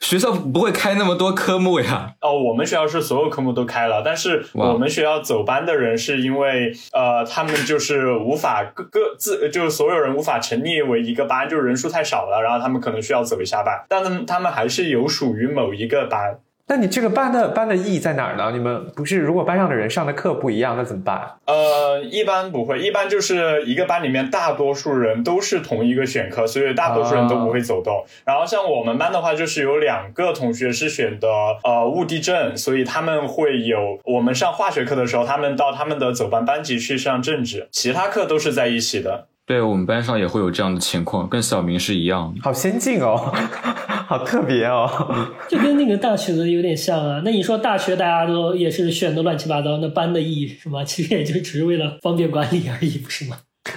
[0.00, 2.14] 学校不会开那么多科目呀。
[2.20, 16.40] 哦，我们学校是所有科目都开了，但是我们学校走班的人是因为呃，他们就是无法各各自，就是所有人无法成立为一个班，就是人数太少了，然后他们可能需要走一下班，但他们他们还是有属于某一个班。
[16.70, 18.52] 那你这个班的班的意义在哪儿呢？
[18.52, 21.20] 你们不是如果班上的人上的课不一样，那怎么办？
[21.46, 28.04] 呃，一般不会，一般就是一个班里面大多数人都是同一个选科，所以大多数人都不会走动。
[28.24, 31.26] 然后像我们班的话，就是有两个同学是选的
[31.64, 39.26] 呃物地政，所以他们会有我们上化学课的时候，他们到他们的走班班级去上政治，其他课都是在一起的。
[39.44, 42.40] 对我们班上也会有这样的情况，跟小明是一样的。
[42.40, 43.34] 好先进哦，
[44.10, 44.88] 好特别哦，
[45.48, 47.22] 就跟那个大学的有点像啊。
[47.24, 50.84] 那你说大学大家都也是选的乱七八糟，那班的意义是什么？
[50.84, 53.36] 其实也就只是为了方便管理而已，不是吗？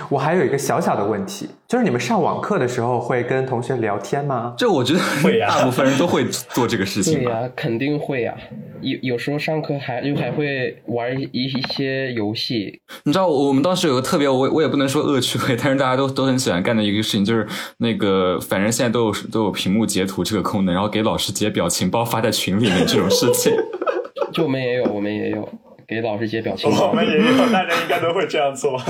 [0.10, 4.54] 我还有一个小小的问题，就是你们上网课的时候会跟同学聊天吗？
[4.58, 7.20] 这我觉得会呀，大部分人都会做这个事情。
[7.24, 8.34] 对呀，肯定会呀。
[8.82, 12.82] 有有时候上课还又还会玩一一些游戏。
[13.04, 17.46] 你知道我们当时有个特别，我我也不能说恶趣味，但是大家都都很喜欢干的一个事情，就是
[17.78, 23.54] 那个反正现在都有都有屏幕截图这个功能，然后给老师截表情包发在群里面这种事情。
[24.32, 25.48] 就我们也有，我们也有
[25.88, 26.90] 给老师截表情包。
[26.90, 28.82] 我们也有，大家应该都会这样做。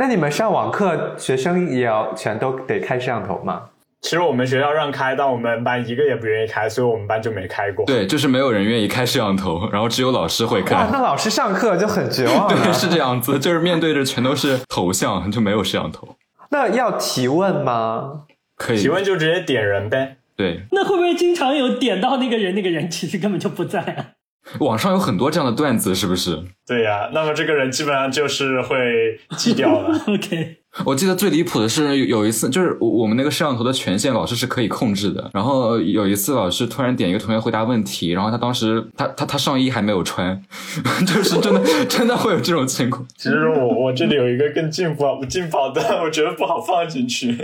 [0.00, 3.64] 那你们上网课，学生也要全都得开摄像头吗？
[4.00, 7.84] 其实我们学校让开，但我们班一个也不愿意开，所以我们班就没开过。
[7.84, 10.88] 对，就是没有人愿意开摄像头，然后只有老师会开。
[10.90, 12.48] 那老师上课就很绝望。
[12.48, 16.16] 对，是这样子，就是面对着全都是头像，就没有摄像头。
[16.48, 18.22] 那要提问吗？
[18.56, 20.16] 可以提问就直接点人呗。
[20.34, 20.62] 对。
[20.72, 24.06] 那会不会经常有点到那个人，那个人其实根本就不在啊？
[24.60, 26.42] 网上有很多这样的段子，是不是？
[26.66, 30.00] 对呀，那么这个人基本上就是会挤掉了。
[30.06, 35.30] OK，我记得最离谱的是有一次，就是我们那个摄像头的权限老师是可以控制的。
[35.34, 40.40] 然后有一次老师突然点一个同学回答问题，然后他当时他他他上衣还没有穿，
[41.06, 43.04] 就是真的真的会有这种情况。
[43.16, 47.36] 其实我我这里有一个更劲爆劲爆的，我觉得不好放进去。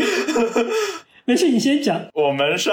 [1.29, 2.01] 没事，你先讲。
[2.15, 2.73] 我们上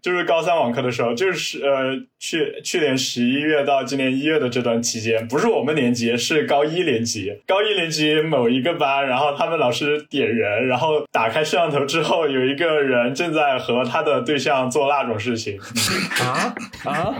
[0.00, 7.30] 就是高三网课的时候，就是呃去去年十一月到今年一月的这段期间，不是我们年级，是高一年级。
[7.46, 15.60] 高一年级某一个班，然后他们老师点人，然后打开摄像头之后，有一个人正在和他的对象做那种事情。
[16.24, 16.54] 啊
[16.84, 17.14] 啊，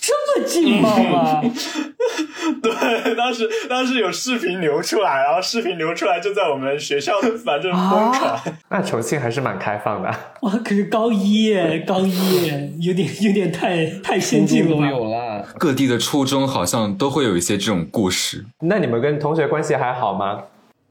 [0.00, 1.42] 这么劲爆吗？
[2.62, 7.14] 对，当时当时有视频流出来，然后视频流出来就在我们学校
[7.44, 8.40] 反正疯传。
[8.68, 9.79] 那重庆还是蛮开。
[9.84, 10.08] 放的
[10.42, 15.46] 哇，可是高一耶， 高一耶，有点有点太太先进了吧有了。
[15.58, 18.44] 各地的初中好像都会有一些这种故事。
[18.60, 20.44] 那你们跟同学关系还好吗？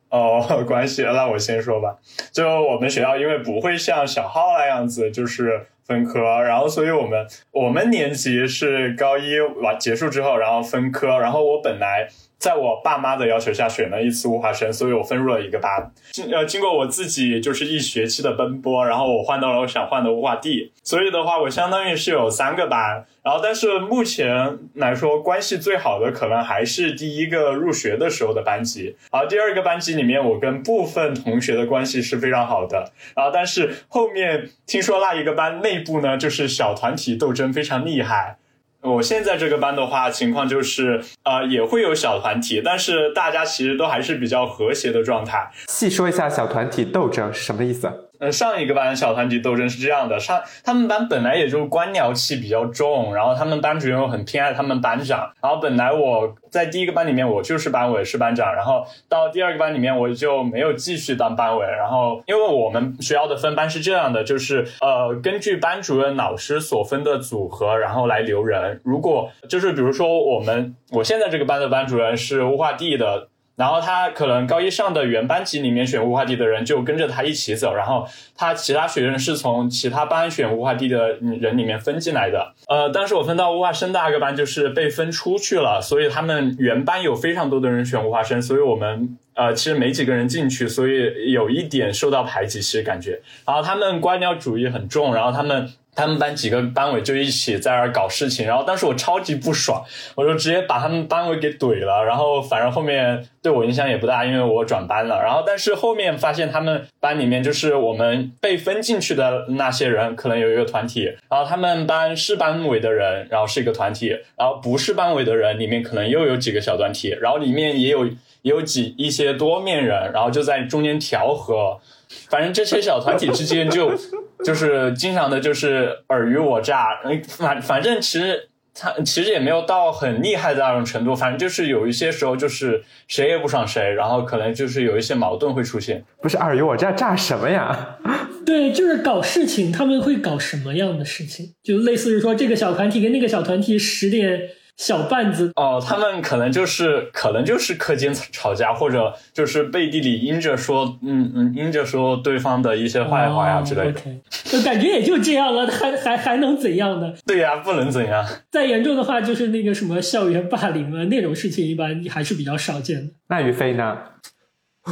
[0.10, 1.96] 哦， 关系，那我先说吧。
[2.32, 12.08] 就我们学校，因为不会像小号那样子，就是分科，然后所以我们我们年级是高一完结束之后，然后分科，然后我本来。
[12.40, 15.92] 在我爸妈的要求下选了一次物化生，所以我分入了一个班。
[16.12, 20.72] 经呃经过我自己就是一学期的奔波，然后我换到了我想换的物化地。
[20.82, 23.06] 所以的话，我相当于是有三个班。
[23.22, 28.96] 然后但是目前来说，关系最好的可能还是第一个入学的时候的班级。
[29.12, 32.92] 而第二个班级里面，我跟部分同学的关系是非常好的。
[33.16, 38.38] 然后但是后面听说那一个班内部呢，就是小团体斗争非常厉害。
[38.82, 45.52] 我现在这个班的话，情况就是呃也会有小团体，但是大家其实都还是比较和谐的状态。
[45.68, 48.09] 细说一下小团体斗争是什么意思？
[48.20, 73.30] 呃，上一个班小团体斗争是这样的，上他们班本来也就官僚气比较重，然后他们班主任又很偏爱他们班长，然后本来我在第一个班里面我就是班委是班长，然后到第二个班里面我就没有继续当班委，然后因为我们学校的分班是这样的，就是呃根据班主任老师所分的组合，然后来留人，如果就是比如说我们我现在这个班的班主任是物化地的。
[73.60, 78.08] 然后他可能高一上的原班级里面选物化地的人就跟着他一起走，然后
[78.38, 82.54] 他其他学生是从其他班选物化地的人里面分进来的。
[82.70, 93.20] 呃，当时我分到物化生的那个班就是被分出去了，所以他们原班有非常多的人选物化生，所以我们呃其实没几个人进去，所以有一点受到排挤，其实感觉。
[93.46, 95.70] 然后他们官僚主义很重，然后他们。
[96.00, 99.84] 他们班几个班委就一起在那儿搞事情，然后当时我超级不爽，
[100.16, 102.06] 我就直接把他们班委给怼了。
[102.06, 105.22] 然后反正后面对我影响也不大，因为我转班了。
[105.22, 111.04] 然后但是后面发现他们班里面就是我们被分进去的那些人，可能有一个团体。
[111.30, 114.18] 然后他们班是班委的人，然后是一个团体。
[114.38, 117.10] 然后不是班委的人里面可能又有几个小团体。
[117.20, 121.82] 然后里面也有也有几一些多面人，然后就在中间调和。
[122.30, 123.92] 反正这些小团体之间就
[124.44, 127.00] 就是经常的，就是尔虞我诈。
[127.28, 131.16] 反反正其实他其实也没有到很厉害的那种程度。
[131.16, 136.04] 反正就是有一些时候就是谁也不爽谁，然后可能就是有一些矛盾会出现。
[136.22, 137.98] 不是尔虞我诈诈什么呀？
[138.46, 139.72] 对，就是搞事情。
[139.72, 141.54] 他们会搞什么样的事情？
[141.64, 144.50] 就类似于说这个小团体跟那个小团体使点。
[144.80, 154.00] 小绊子哦，他们可能就是可能就是课间吵架，或者就是背地里阴着说，嗯嗯，阴着说对方的一些坏话呀之类的。
[154.46, 157.14] 就感觉也就这样了，还还还能怎样呢？
[157.26, 158.26] 对呀，不能怎样。
[158.50, 163.14] 再严重的话，就是那个什么校园霸凌啊，那种事情一般还是比较少见的。
[163.28, 163.98] 那于飞呢？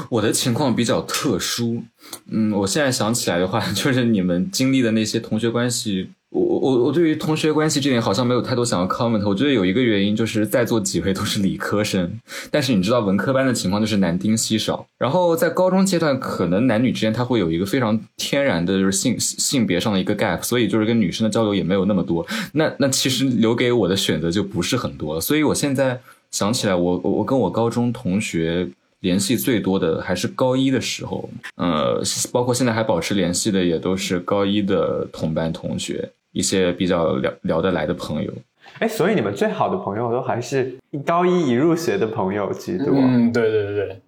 [0.10, 1.82] 我的情况比较特殊，
[2.30, 6.10] 嗯，我现在想起来的话， 就是你们经历的那些同学关系。
[6.38, 9.28] 我我我对于同学关系这点好像没有太多想要 comment。
[9.28, 12.20] 我觉得有一个原因就是在座几位都是理科生，
[12.52, 14.86] 但是你知道文科班的情况就是男丁稀少。
[14.98, 22.26] 然后在高中阶段，可能男女之间他会有一个非常天然的就是性性别上的一个 gap，所以就是跟女生的交流也没有那么多。
[22.54, 25.20] 那那其实留给我的选择就不是很多。
[25.20, 26.00] 所以我现在
[26.32, 28.68] 想起来，我我我跟我高中同学
[29.00, 36.10] 联系最多的还是高一的时候，呃，包括现在还保持联系的也都是高一的同班同学。
[36.38, 38.32] 一些比较聊聊得来的朋友，
[38.78, 42.94] 哎，所以你们最好的朋友都还是高一一入学的朋友居多。
[42.94, 44.02] 嗯，对对对对。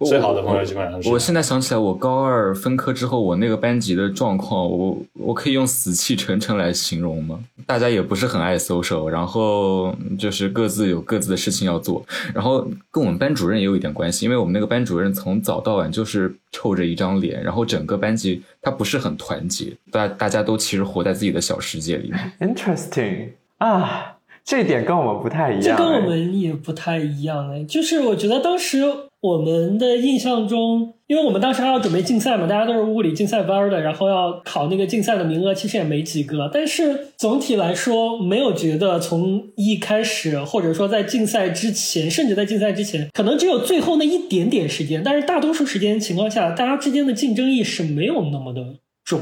[0.00, 1.08] 最好的朋友基本上是。
[1.08, 7.38] 我现在想起来，我高二分科之后，我那个班级的状况，我我可以用死气沉沉来形容吗？
[7.66, 22.32] 大家也不是很爱 social，然后就是各自有各自的事情要做，然后跟我们班主任也有一点关系，因为我们那个班主任从早到晚就是臭着一张脸，然后整个班级他不是很团结，大大家都其实活在自己的小世界里面。
[22.54, 23.28] Interesting
[23.58, 25.76] 啊，这点跟我们不太一样。
[25.76, 28.82] 这跟我们也不太一样哎，就是我觉得当时。
[29.24, 36.50] 我们的印象中，因为我们当时还要准备竞赛嘛，大家都是物理竞赛班的，然后要考那个竞赛的名额，其实也没几个。
[36.52, 48.74] 但是总体来说，没有觉得从一开始，或者说在竞赛之前，甚至在竞赛之前，可能只有最后那一点点时间，但是大多数时间情况下，大家之间的竞争意识没有那么的
[49.06, 49.18] 重。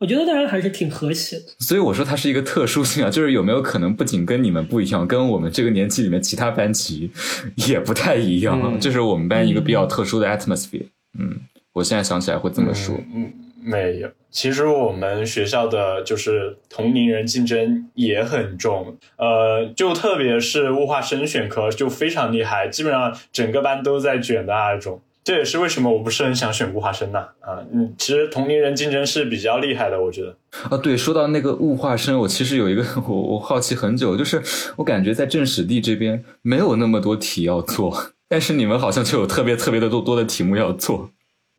[0.00, 7.10] 我觉得大家还是挺和谐的，所以我说它是一个特殊性啊，就是有没有可能不仅跟你们不一样，跟我们这个年纪里面其他班级
[7.54, 10.88] 也不太一样，就是我们班一个比较特殊的 atmosphere。
[11.18, 11.40] 嗯，
[11.72, 12.96] 我现在想起来会这么说。
[13.14, 13.32] 嗯，
[13.62, 25.00] 没有，其实我们学校的就是同龄人竞争也很重，呃，就特别是物化生选科就非常厉害，基本上整个班都在卷的那种。
[25.24, 30.36] 这也是为什么我不是很想选物化生呐啊，嗯，其实同龄人竞争是比较厉害的，我觉得。
[30.68, 34.42] 啊，对，说到那个物化生，我其实有一个我我好奇很久，就是
[34.76, 41.10] 我感觉在政史地这边没有那么多题要做，但是你们好像就有特别特别的多多的题目要做。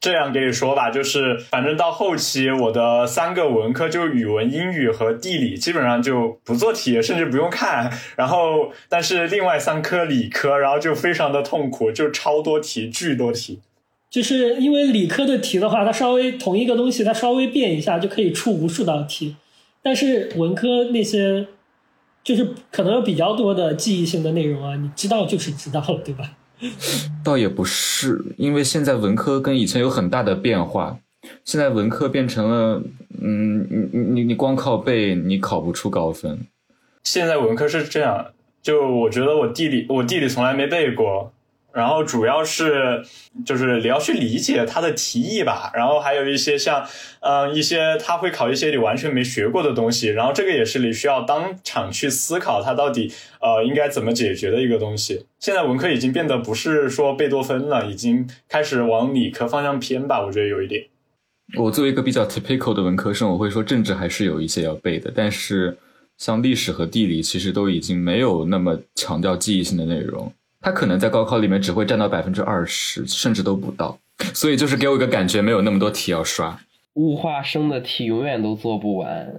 [0.06, 7.92] 这样给你说吧，就是反正到后期，我的三个文科就语文、英语和地理，基本上就不做题，甚至不用看。
[8.16, 13.62] 然后，但是另外三科理科，然后就非常的痛苦，就超多题，巨多题。
[14.12, 19.36] 就是因为理科的题的话，它稍微同一个东西，它稍微变一下就可以出无数道题。
[19.82, 21.48] 但是文科那些，
[22.24, 26.34] 就是可能有比较多的记忆性的内容啊，你知道就是知道了，对吧？
[27.24, 30.98] 倒也不是，因为现在文科跟以前有很大的变化。
[31.44, 32.84] 现在文科变成了，
[33.20, 36.40] 嗯，你你你你光靠背，你考不出高分。
[37.04, 38.28] 现在文科是这样，
[38.62, 41.34] 就我觉得我地理我地理从来没背过，
[41.76, 43.04] 然后主要是
[43.46, 46.88] 就是你要去理解它的题意吧，然后还有一些像
[47.20, 53.12] 嗯一些他会考一些你完全没学过的东西，然后这个也是你需要当场去思考它到底
[53.42, 55.26] 呃应该怎么解决的一个东西。
[55.40, 60.86] 现在文科已经变得不是说贝多芬了，已经开始往理科方向偏吧，我觉得有一点。
[61.58, 65.78] 我作为一个比较 typical 的文科生，我会说政治还是有一些要背的，但是
[66.18, 70.32] 像历史和地理其实都已经没有那么强调记忆性的内容，
[70.66, 73.96] 它可能在高考里面只会占到百分之二十，甚至都不到，
[74.34, 76.58] 所以就是给我一个感觉，没有那么多题要刷。
[76.96, 79.32] 物化生的题永远都做不完，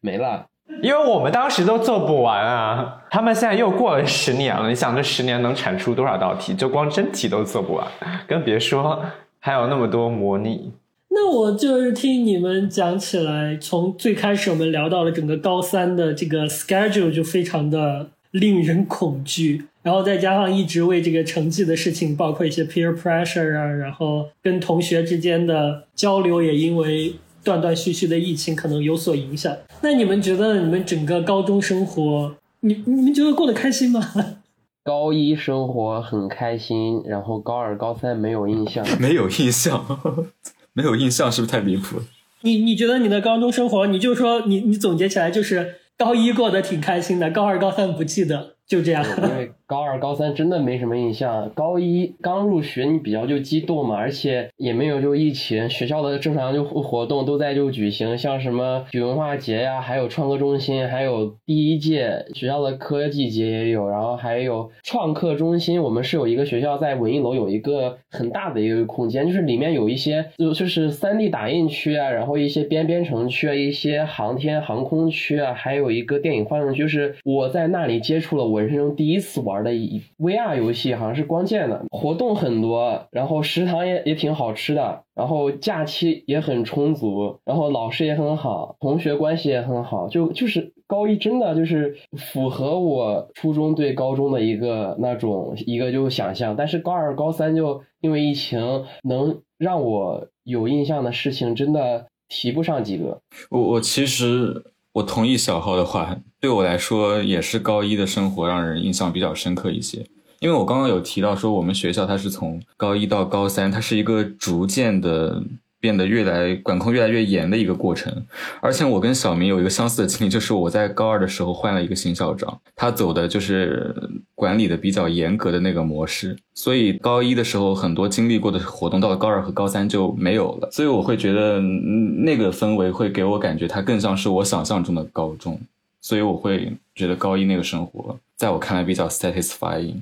[0.00, 0.46] 没了。
[0.82, 6.54] 因为我们当时都做不完啊，他们现在又过了十年了，你想这十年能产出多少道题？
[6.54, 7.86] 就光真题都做不完，
[8.26, 9.04] 更别说
[9.40, 10.72] 还有那么多模拟。
[11.10, 27.14] 那我就是听你们讲起来，从最开始我们聊到了整个高三的这个 schedule 就非常的令人恐惧，然后再加上一直为这个成绩的事情，包括一些 peer pressure 啊，然后跟同学之间的交流也因为
[27.44, 29.56] 断断续续的疫情可能有所影响。
[29.80, 34.00] 那你们觉得你们整个高中生活，你你们觉得过得开心吗？
[34.84, 38.84] 高一生活很开心，然后高二、高三没有印象。
[39.00, 39.84] 没有印象，
[40.74, 42.04] 没有印象是不是太离谱了？
[42.40, 49.04] 你你觉得你的高中生活，你就说你你总结起来就是高一过得挺开心的，高二、高三不记得，就这样。
[49.04, 103.20] 因为高二、高三真的没什么印象，高一刚入学你比较就激动嘛，而且也没有就疫情，学校的正常就活动都在就举行，像什么举文化节呀，还有创客中心，还有第一届学校的科技节也有，然后还有创客中心，我们是有一个学校在文艺楼有一个很大的一个空间，就是里面有一些就就是三 D 打印区啊，然后一些编编程区啊，一些航天航空区啊，还有一个电影放映区，就是我在那里接触了我人生中第一次玩的一 VR 游戏，好像是光剑的，活动很多，然后食堂也也挺好吃的，然后假期也很充足，然后老师也很好，同学关系也很好，就就是高一真的就是符合我初中对高中的一个那种一个就想象，但是高二高三就因为疫情，能让我有印象的事情真的提不上几个。
[103.50, 110.06] 我我其实我同意小号的话，对我来说也是高一的生活让人印象比较深刻一些。
[110.40, 115.42] 因为我刚刚有提到说，我们学校它是从高一到高三，它是一个逐渐的
[115.82, 118.24] 变得越来管控越来越严的一个过程。
[118.60, 123.92] 而且我跟小明有一个相似的经历，就是我在高二的时候换了一个新校长，他走的就是
[124.36, 130.70] 管理的比较严格的那个模式，所以高一的时候很多经历过的活动，到了高二和高三就没有了。
[130.70, 135.60] 所以我会觉得那个氛围会给我感觉，它更像是我想象中的高中。
[136.04, 139.94] 所以我会觉得高一那个生活，在我看来比较 satisfying。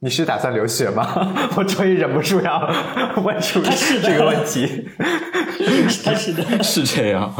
[0.00, 1.34] 你是打算留学吗？
[1.56, 2.60] 我终于忍不住要
[3.24, 4.86] 问出是这个问题。
[6.04, 7.34] 他是的， 是这样。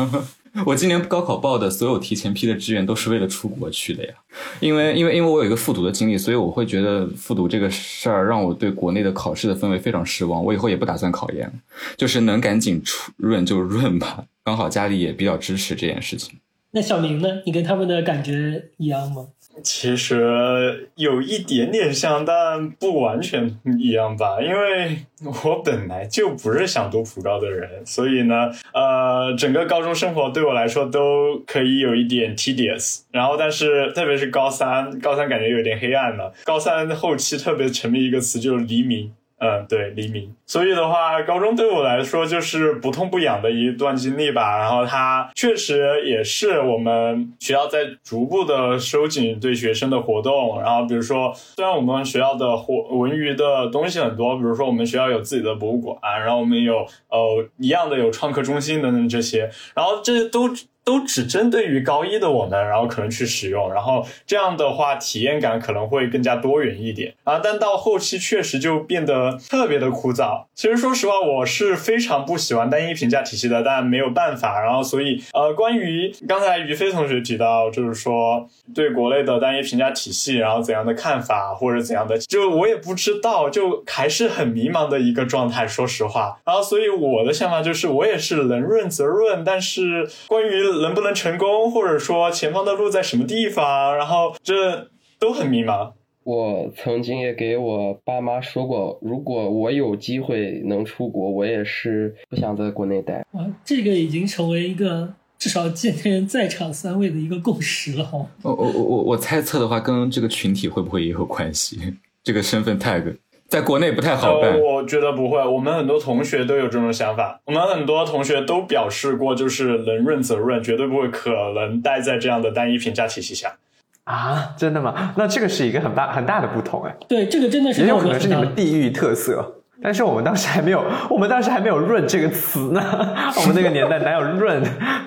[0.66, 4.12] 我今年高考报的所有提前批的志愿都是为了出国去的呀，
[4.58, 10.44] 因为因为因为我有一个复读的经历，所以我会觉得复读这个事儿让我对国内的考试的氛围非常失望。
[10.44, 11.52] 我以后也不打算考研，
[11.96, 14.24] 就是能赶紧出润就润吧。
[14.42, 16.34] 刚好家里也比较支持这件事情。
[16.72, 17.28] 那小明呢？
[17.46, 19.26] 你跟他们的感觉一样吗？
[19.62, 24.40] 其实有一点点像，但不完全一样吧。
[24.40, 24.98] 因为
[25.44, 33.02] 我本来就不是想读普高的人，所以呢，呃，整个高中生活对我来说都可以有一点 tedious。
[33.10, 36.32] 然后，但是特别是高三，高三感觉有点黑暗了。
[36.44, 39.12] 高三后期特别沉迷一个词，就是黎明。
[39.40, 40.34] 嗯，对，黎明。
[40.46, 44.58] 所以的话，高中对我来说就是不痛不痒的一段经历吧。
[44.58, 50.60] 然后它确实也是我们学校在逐步的收紧对学生的活动。
[50.60, 60.48] 然后比如说，虽然我们学校的活文娱的东西很多，比如说我们学校有自己的博物馆，然后我们有呃一样的有创客中心等等这些，然后这些都。
[60.88, 67.38] 都只针对于高一的我们，然后可能去使用，然后这样的话体验感可能会更加多元一点啊。
[67.44, 70.44] 但到后期确实就变得特别的枯燥。
[70.54, 74.58] 其实说实话，我是非常不喜欢单一评价体系的，但没有办法。
[74.62, 85.66] 然后所以呃，关于刚才于飞同学提到，就是说对国内的单一评价体系，然后怎样的看法或者怎样的，就我也不知道，就还是很迷茫的一个状态。
[85.66, 95.92] 说实话，然后所以我的想法就是，我也是能润则润，但是关于能不能成功，或者说前方的路在什么地方，然后这都很迷茫。
[96.24, 103.24] 我曾经也给我爸妈说过，如果我有机会能出国，我也是不想在国内待。
[103.32, 108.26] 啊，这个已经成为一个至少今天在场三位的一个共识了哈。
[108.42, 111.78] 我我我我我猜测的话，跟这个群体会不会也有关系？
[112.22, 113.16] 这个身份 tag
[113.48, 114.52] 在国内不太好办。
[114.52, 123.56] 呃，我觉得不会，我们很多同学都有这种想法，我们很多同学都表示过，就是能润则润，绝对不会可能待在这样的单一评价体系下。
[124.04, 125.14] 啊，真的吗？
[125.16, 129.54] 那这个是一个很大很大的不同哎，对，这个真的是也有可能是你们地域特色。
[129.80, 132.82] 但是我们当时还没有，我们当时还没有“润”这个词呢。
[133.40, 134.60] 我们那个年代哪有“润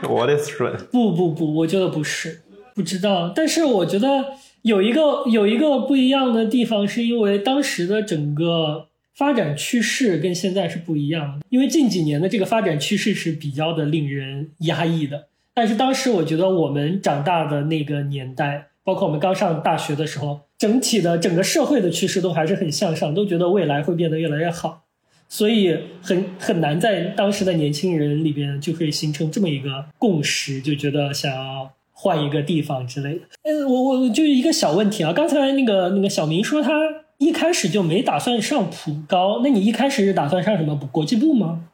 [0.08, 0.74] ”？”？What is 润。
[0.92, 2.42] 不不不，我觉得不是，
[2.74, 3.34] 不知道。
[3.36, 4.08] 但是我觉得
[4.64, 11.46] 有一个有一个不一样的地方，是因为当时的整个发展趋势跟现在是不一样的。
[11.50, 24.84] 因为近几年的这个发展趋势是比较的令人压抑的，但是当时我觉得我们长大的那个年代，包括我们刚上大学的时候，整体的整个社会的趋势都还是很向上，都觉得未来会变得越来越好。
[25.28, 31.72] 所以很很难在当时的年轻人里边就会形成这么一个共识，就觉得想要
[32.02, 33.22] 换一个地方之类的。
[33.44, 36.72] 呃，我我就一个小问题啊，刚才那个那个小明说他
[37.20, 41.66] 一开始就没打算上普高，那你一开始是打算上什么国际部吗？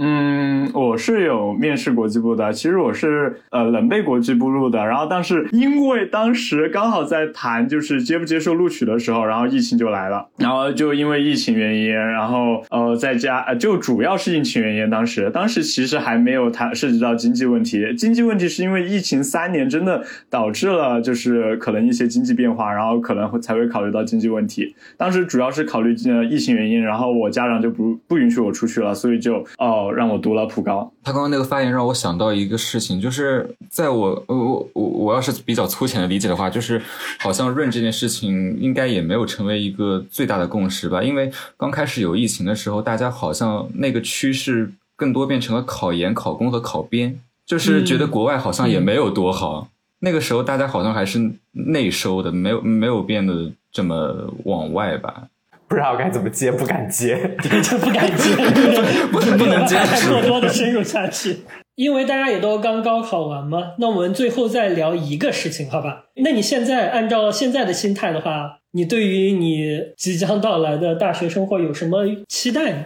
[0.00, 29.87] 嗯，我是有面试国际部的，其实我是呃冷被国际部录的，然后但是因为当时刚好在谈就是接不接受录取的时候，然后疫情就来了，然后就因为疫情原因，然后呃在家呃就主要是疫情原因，当时当时其实还没有谈涉及到经济问题，经济问题是因为疫情三年真的导致了就是可能一些经济变化，然后可能会才会考虑到经济问题，当时主要是考虑呃疫情原因，然后我家长就不不允许我出去了，所以就哦。
[29.92, 30.92] 让我读了普高。
[31.02, 36.80] 他刚刚那个发言让我想到一个事情，就是在我我我我我要是比较粗浅的理解的话，就是
[37.18, 41.02] 好像润这件事情应该也没有成为一个最大的共识吧。
[41.02, 49.68] 因为刚开始有疫情的时候，大家好像那个趋势更多变成了考研、考公和考编，就是觉得国外好像也没有多好。
[50.00, 55.28] 那个时候大家好像还是内收的，没有没有变得这么往外吧。
[55.68, 58.34] 不知道该怎么接， 不敢接，就 不敢接，
[59.12, 61.40] 不不能接太过多的深入下去。
[61.74, 66.06] 因为大家也都刚高考完嘛，那我们最后再聊一个事情，好吧？
[66.16, 72.84] 那你现在按照现在的心态的话，你对于你即将到来的大学生活有什么期待呢？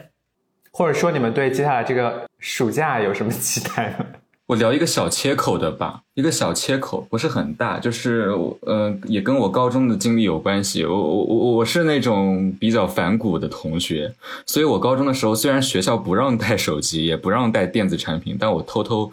[0.72, 4.04] 或者说，你们对接下来这个暑假有什么期待呢？
[4.48, 8.28] 我聊一个小切口的吧，一个小切口不是很大，就是
[8.62, 10.85] 呃，也跟我高中的经历有关系。
[10.85, 14.12] 我我我我是那种比较反骨的同学，
[14.44, 19.10] 所以我高中的时候虽然学校不让带手机，也不让带电子产品，但我偷偷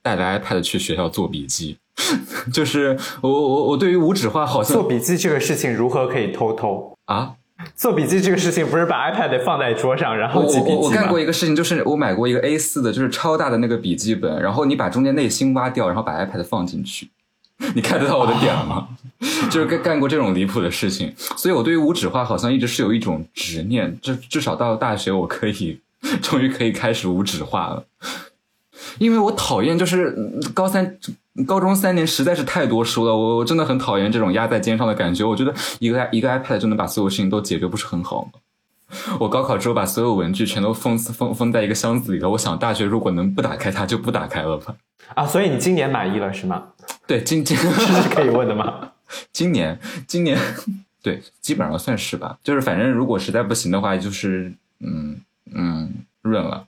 [0.00, 1.76] 带着 iPad 去学校做笔记。
[2.54, 7.34] 就是我我我对于无纸化好像做笔记这个事情如何可以偷偷啊？
[7.76, 17.08] 做笔记这个事情不是把 iPad 放在桌上，然后记笔记我我干过一个事情，就是我买过一个 A 四的，就是超大的那个笔记本，然后你把中间内芯挖掉，然后把 iPad 放进去，
[17.74, 18.88] 你看得到我的点吗？
[19.50, 25.80] 就是干干过这种离谱的事情，所以我对于无纸化好像一直是有一种执念，至至少到了大学，我可以
[26.22, 27.84] 终于可以开始无纸化了，
[28.98, 30.16] 因为我讨厌就是
[30.54, 30.98] 高三。
[31.46, 35.24] 高中三年实在是太多书了，我我真的很讨厌这种压在肩上的感觉。
[35.24, 38.30] 我觉得一个一个 iPad 就能把所有事情都解决，不是很好吗？
[39.20, 42.30] 我高考之后把所有文具全都封封封在一个箱子里了。
[42.30, 44.74] 我想大学如果能不打开它，就不打开了吧。
[45.14, 46.68] 啊，所以你今年满意了是吗？
[47.06, 47.70] 对，今今这
[48.02, 48.92] 是可以问的吗？
[49.32, 50.38] 今年今年
[51.02, 52.38] 对，基本上算是吧。
[52.42, 55.20] 就是反正如果实在不行的话，就是嗯
[55.54, 55.92] 嗯
[56.22, 56.66] 润了。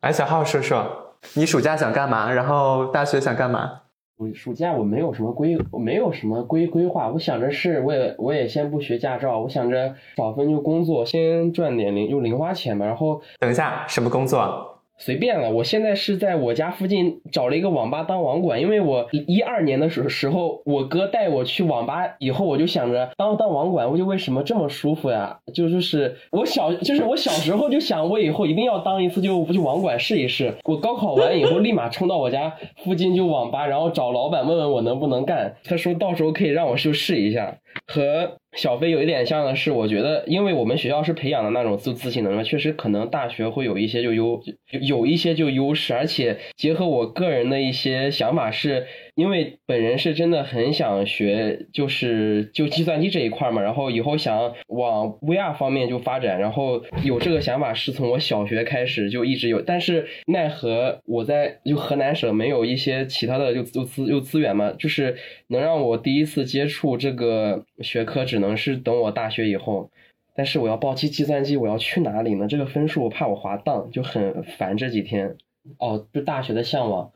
[0.00, 1.07] 来， 小浩说说。
[1.34, 2.32] 你暑假想干嘛？
[2.32, 3.80] 然后大学想干嘛？
[4.16, 7.08] 我暑假我没有什么规，我没有什么规规划。
[7.08, 12.84] 我想着是，我也我也先不学驾照，我想着找份就工作，先赚点零用零花钱嘛。
[12.84, 14.77] 然后等一下，什么工作？
[14.98, 25.38] 随便了，我现在是在我家附近找了一个网吧当网管，因为我一二年的时时候，我哥带我去网吧，以后我就想着当当网管，我就为什么这么舒服呀？
[25.54, 30.54] 就 就是我小就是我小时候就想，我以后一定要当一次就就网管试一试。
[30.64, 32.52] 我高考完以后，立马冲到我家
[32.84, 35.54] 附近就网吧，然后找老板问问我能不能干。
[35.64, 37.56] 他说到时候可以让我去试一下。
[37.86, 44.42] 和小飞有一点像的是，我觉得，因为我们学校是培养的那种自自信能力，确实可能大学会有一些就优
[44.82, 48.84] 有一些就优势，而且结合我个人的一些想法是。
[49.18, 65.16] 因为本人是真的很想学，就是就计算机这一块嘛，然后以后想往 VR 方面就发展，然后有这个想法是从我小学开始就一直有，但是奈何我在就河南省没有一些其他的就就资就资源嘛，就是
[65.48, 69.90] 能让我第一次接触这个学科，只能是等我大学以后。
[70.36, 72.46] 但是我要报计计算机，我要去哪里呢？
[72.46, 75.34] 这个分数我怕我滑档，就很烦这几天。
[75.80, 77.10] 哦，就大学的向往。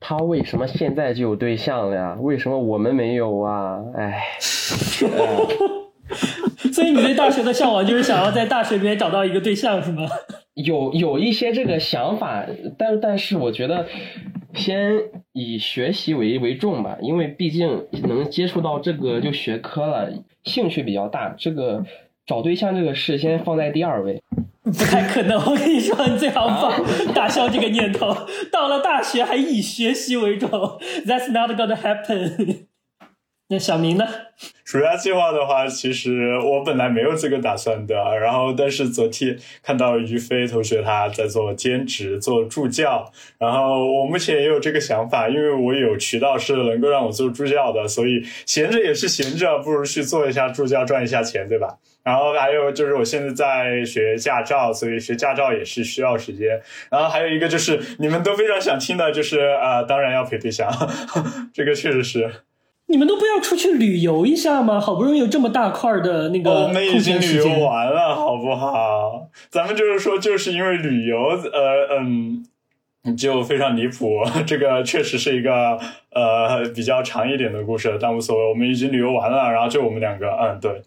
[0.00, 2.16] 他为什么现在就有对象了呀？
[2.20, 3.78] 为什么我们没有啊？
[3.96, 4.22] 哎，
[6.72, 10.08] 所以你对大学的向往就是想要在大学里面找到一个对象是吗？
[10.54, 12.46] 有有一些这个想法，
[12.78, 13.86] 但但是我觉得
[14.54, 14.94] 先
[15.32, 20.10] 以学习为为重吧，因为毕竟能接触到这个就学科了，
[20.44, 21.34] 兴趣比较大。
[21.36, 21.84] 这个
[22.26, 24.20] 找对象这个事先放在第二位。
[24.66, 26.84] 不太可能，我跟你说，你最好放
[27.14, 28.14] 打消这个念头。
[28.50, 30.50] 到了大学还以学习为重
[31.06, 32.65] ，That's not gonna happen。
[33.48, 34.04] 那小明呢？
[34.64, 37.94] 暑假计划的话，其实我本来没有这个打算的。
[38.18, 43.08] 然后，但是昨天看到于飞同学他在做兼职，做助教。
[43.38, 51.78] 然后我目前也有这个想法，因为我有渠道是能够让我做助教的，所以闲着也是闲着，不如去做一下助教，赚一下钱，对吧？
[52.02, 56.60] 然后还有就是我现在在学驾照，所以学驾照也是需要时间。
[56.90, 60.68] 然后还有一个就是你们都非常想听的，就是啊，当然要陪对象，
[61.54, 62.28] 这个确实是。
[62.88, 64.80] 你们都不要出去旅游一下吗？
[64.80, 69.28] 好不容易有这么大块的那个我们已经旅游完了，好不好？
[69.50, 72.46] 咱们就是说，就是因为旅游，呃嗯，
[73.16, 74.22] 就非常离谱。
[74.46, 75.78] 这个确实是一个
[76.12, 78.48] 呃比较长一点的故事，但无所谓。
[78.50, 80.82] 我们已经旅游完了，然后就我们两个，嗯，对。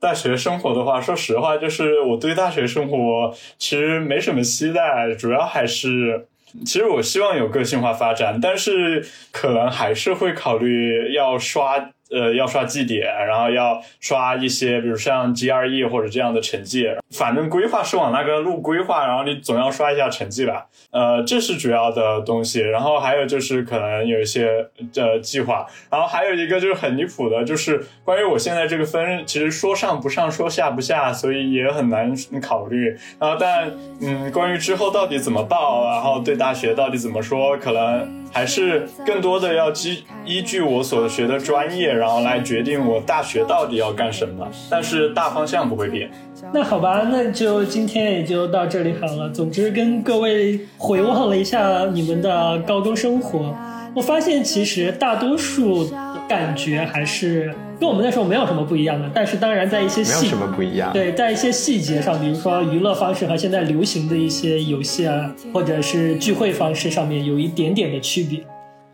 [0.00, 6.28] 大学生活的话，说实话，就是我对大学生活其实没什么期待，主要还是。
[6.64, 11.90] 其实我希望有个性化发展，但是可能还是会考虑要刷。
[12.12, 20.66] 呃，要刷绩点，然后要刷一些，比如像 GRE 或者这样的成绩，反正规划是往那个路规划，然后你总要刷一下成绩吧。
[20.90, 22.60] 呃，这是主要的东西。
[22.60, 24.66] 然后还有就是可能有一些
[24.96, 32.96] 呃计划，然后还有一个就是很离谱的，就是关于我现在这个分，其实说上不上，说下不下，所以也很难考虑。
[33.18, 33.70] 然后但
[34.00, 38.21] 嗯，关于之后到底怎么报，然后对大学到底怎么说，可能。
[38.32, 44.48] 还是更多的要基依据我所学的专业，然后来决定我大学到底要干什么。
[44.70, 46.10] 但是大方向不会变。
[46.52, 49.30] 那好吧，那就今天也就到这里好了。
[49.30, 53.54] 总之跟各位回望了一下你们的高中生活，
[53.94, 55.88] 我发现其实大多数
[56.28, 57.54] 感觉还是。
[57.80, 60.92] 跟我们那时候没有什么不一样的，但是当然在一些细没有什么不一样。
[60.92, 68.38] 对，在一些细节上，比如说娱乐方式和现在流行的一些游戏啊，或者是聚会方式上面有一点点的区别。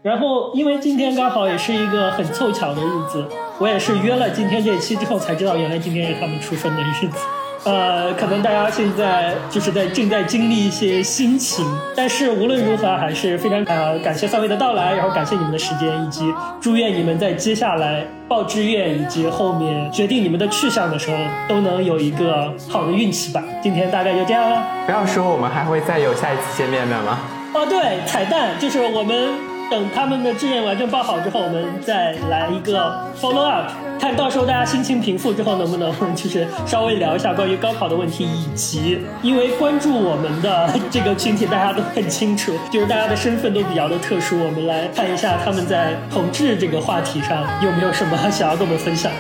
[0.01, 3.27] 然后，因为今天刚好也是一个很凑巧的日子，
[3.59, 7.19] 我也是约了今天这一期之后才知道，原来今天是他们出生的日子。
[7.65, 11.67] 呃，可能大家现在就是在正在经历一些心情，
[11.97, 21.17] 但是无论如何还是非常呃感谢三位的到来，然后感谢你们的时间，以及祝愿你们在接下来报志愿以及后面决定你们的去向的时候
[21.49, 23.43] 都能有一个好的运气吧。
[23.63, 24.63] 今天大概就这样了。
[24.87, 27.19] 不要说我们还会再有下一次见面的吗？
[27.55, 29.48] 哦，对，彩蛋就是我们。
[29.71, 33.71] 等他们的志愿完全报好之后，我们再来一个 follow up，
[34.01, 49.13] 看到时候大家心情平复之后，能不能就是稍微聊一下关于高考的问题，以及因为关注我们的这个群体，大家都很清楚，就是大家的身份都比较的特殊，我们来看一下他们在统治这个话题上有没有什么想要跟我们分享。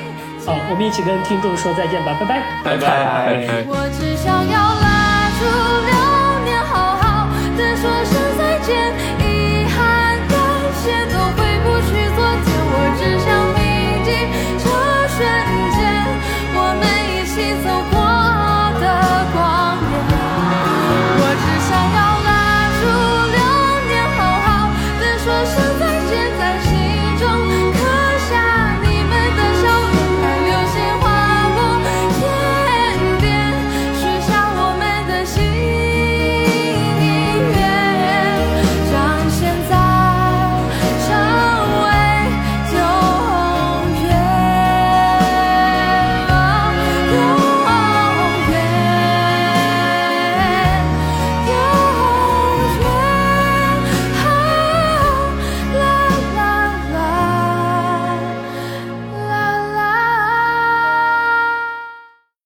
[0.46, 3.64] 好，我们一起跟听众说再见吧，拜拜，拜拜。
[3.66, 4.87] 我只想要。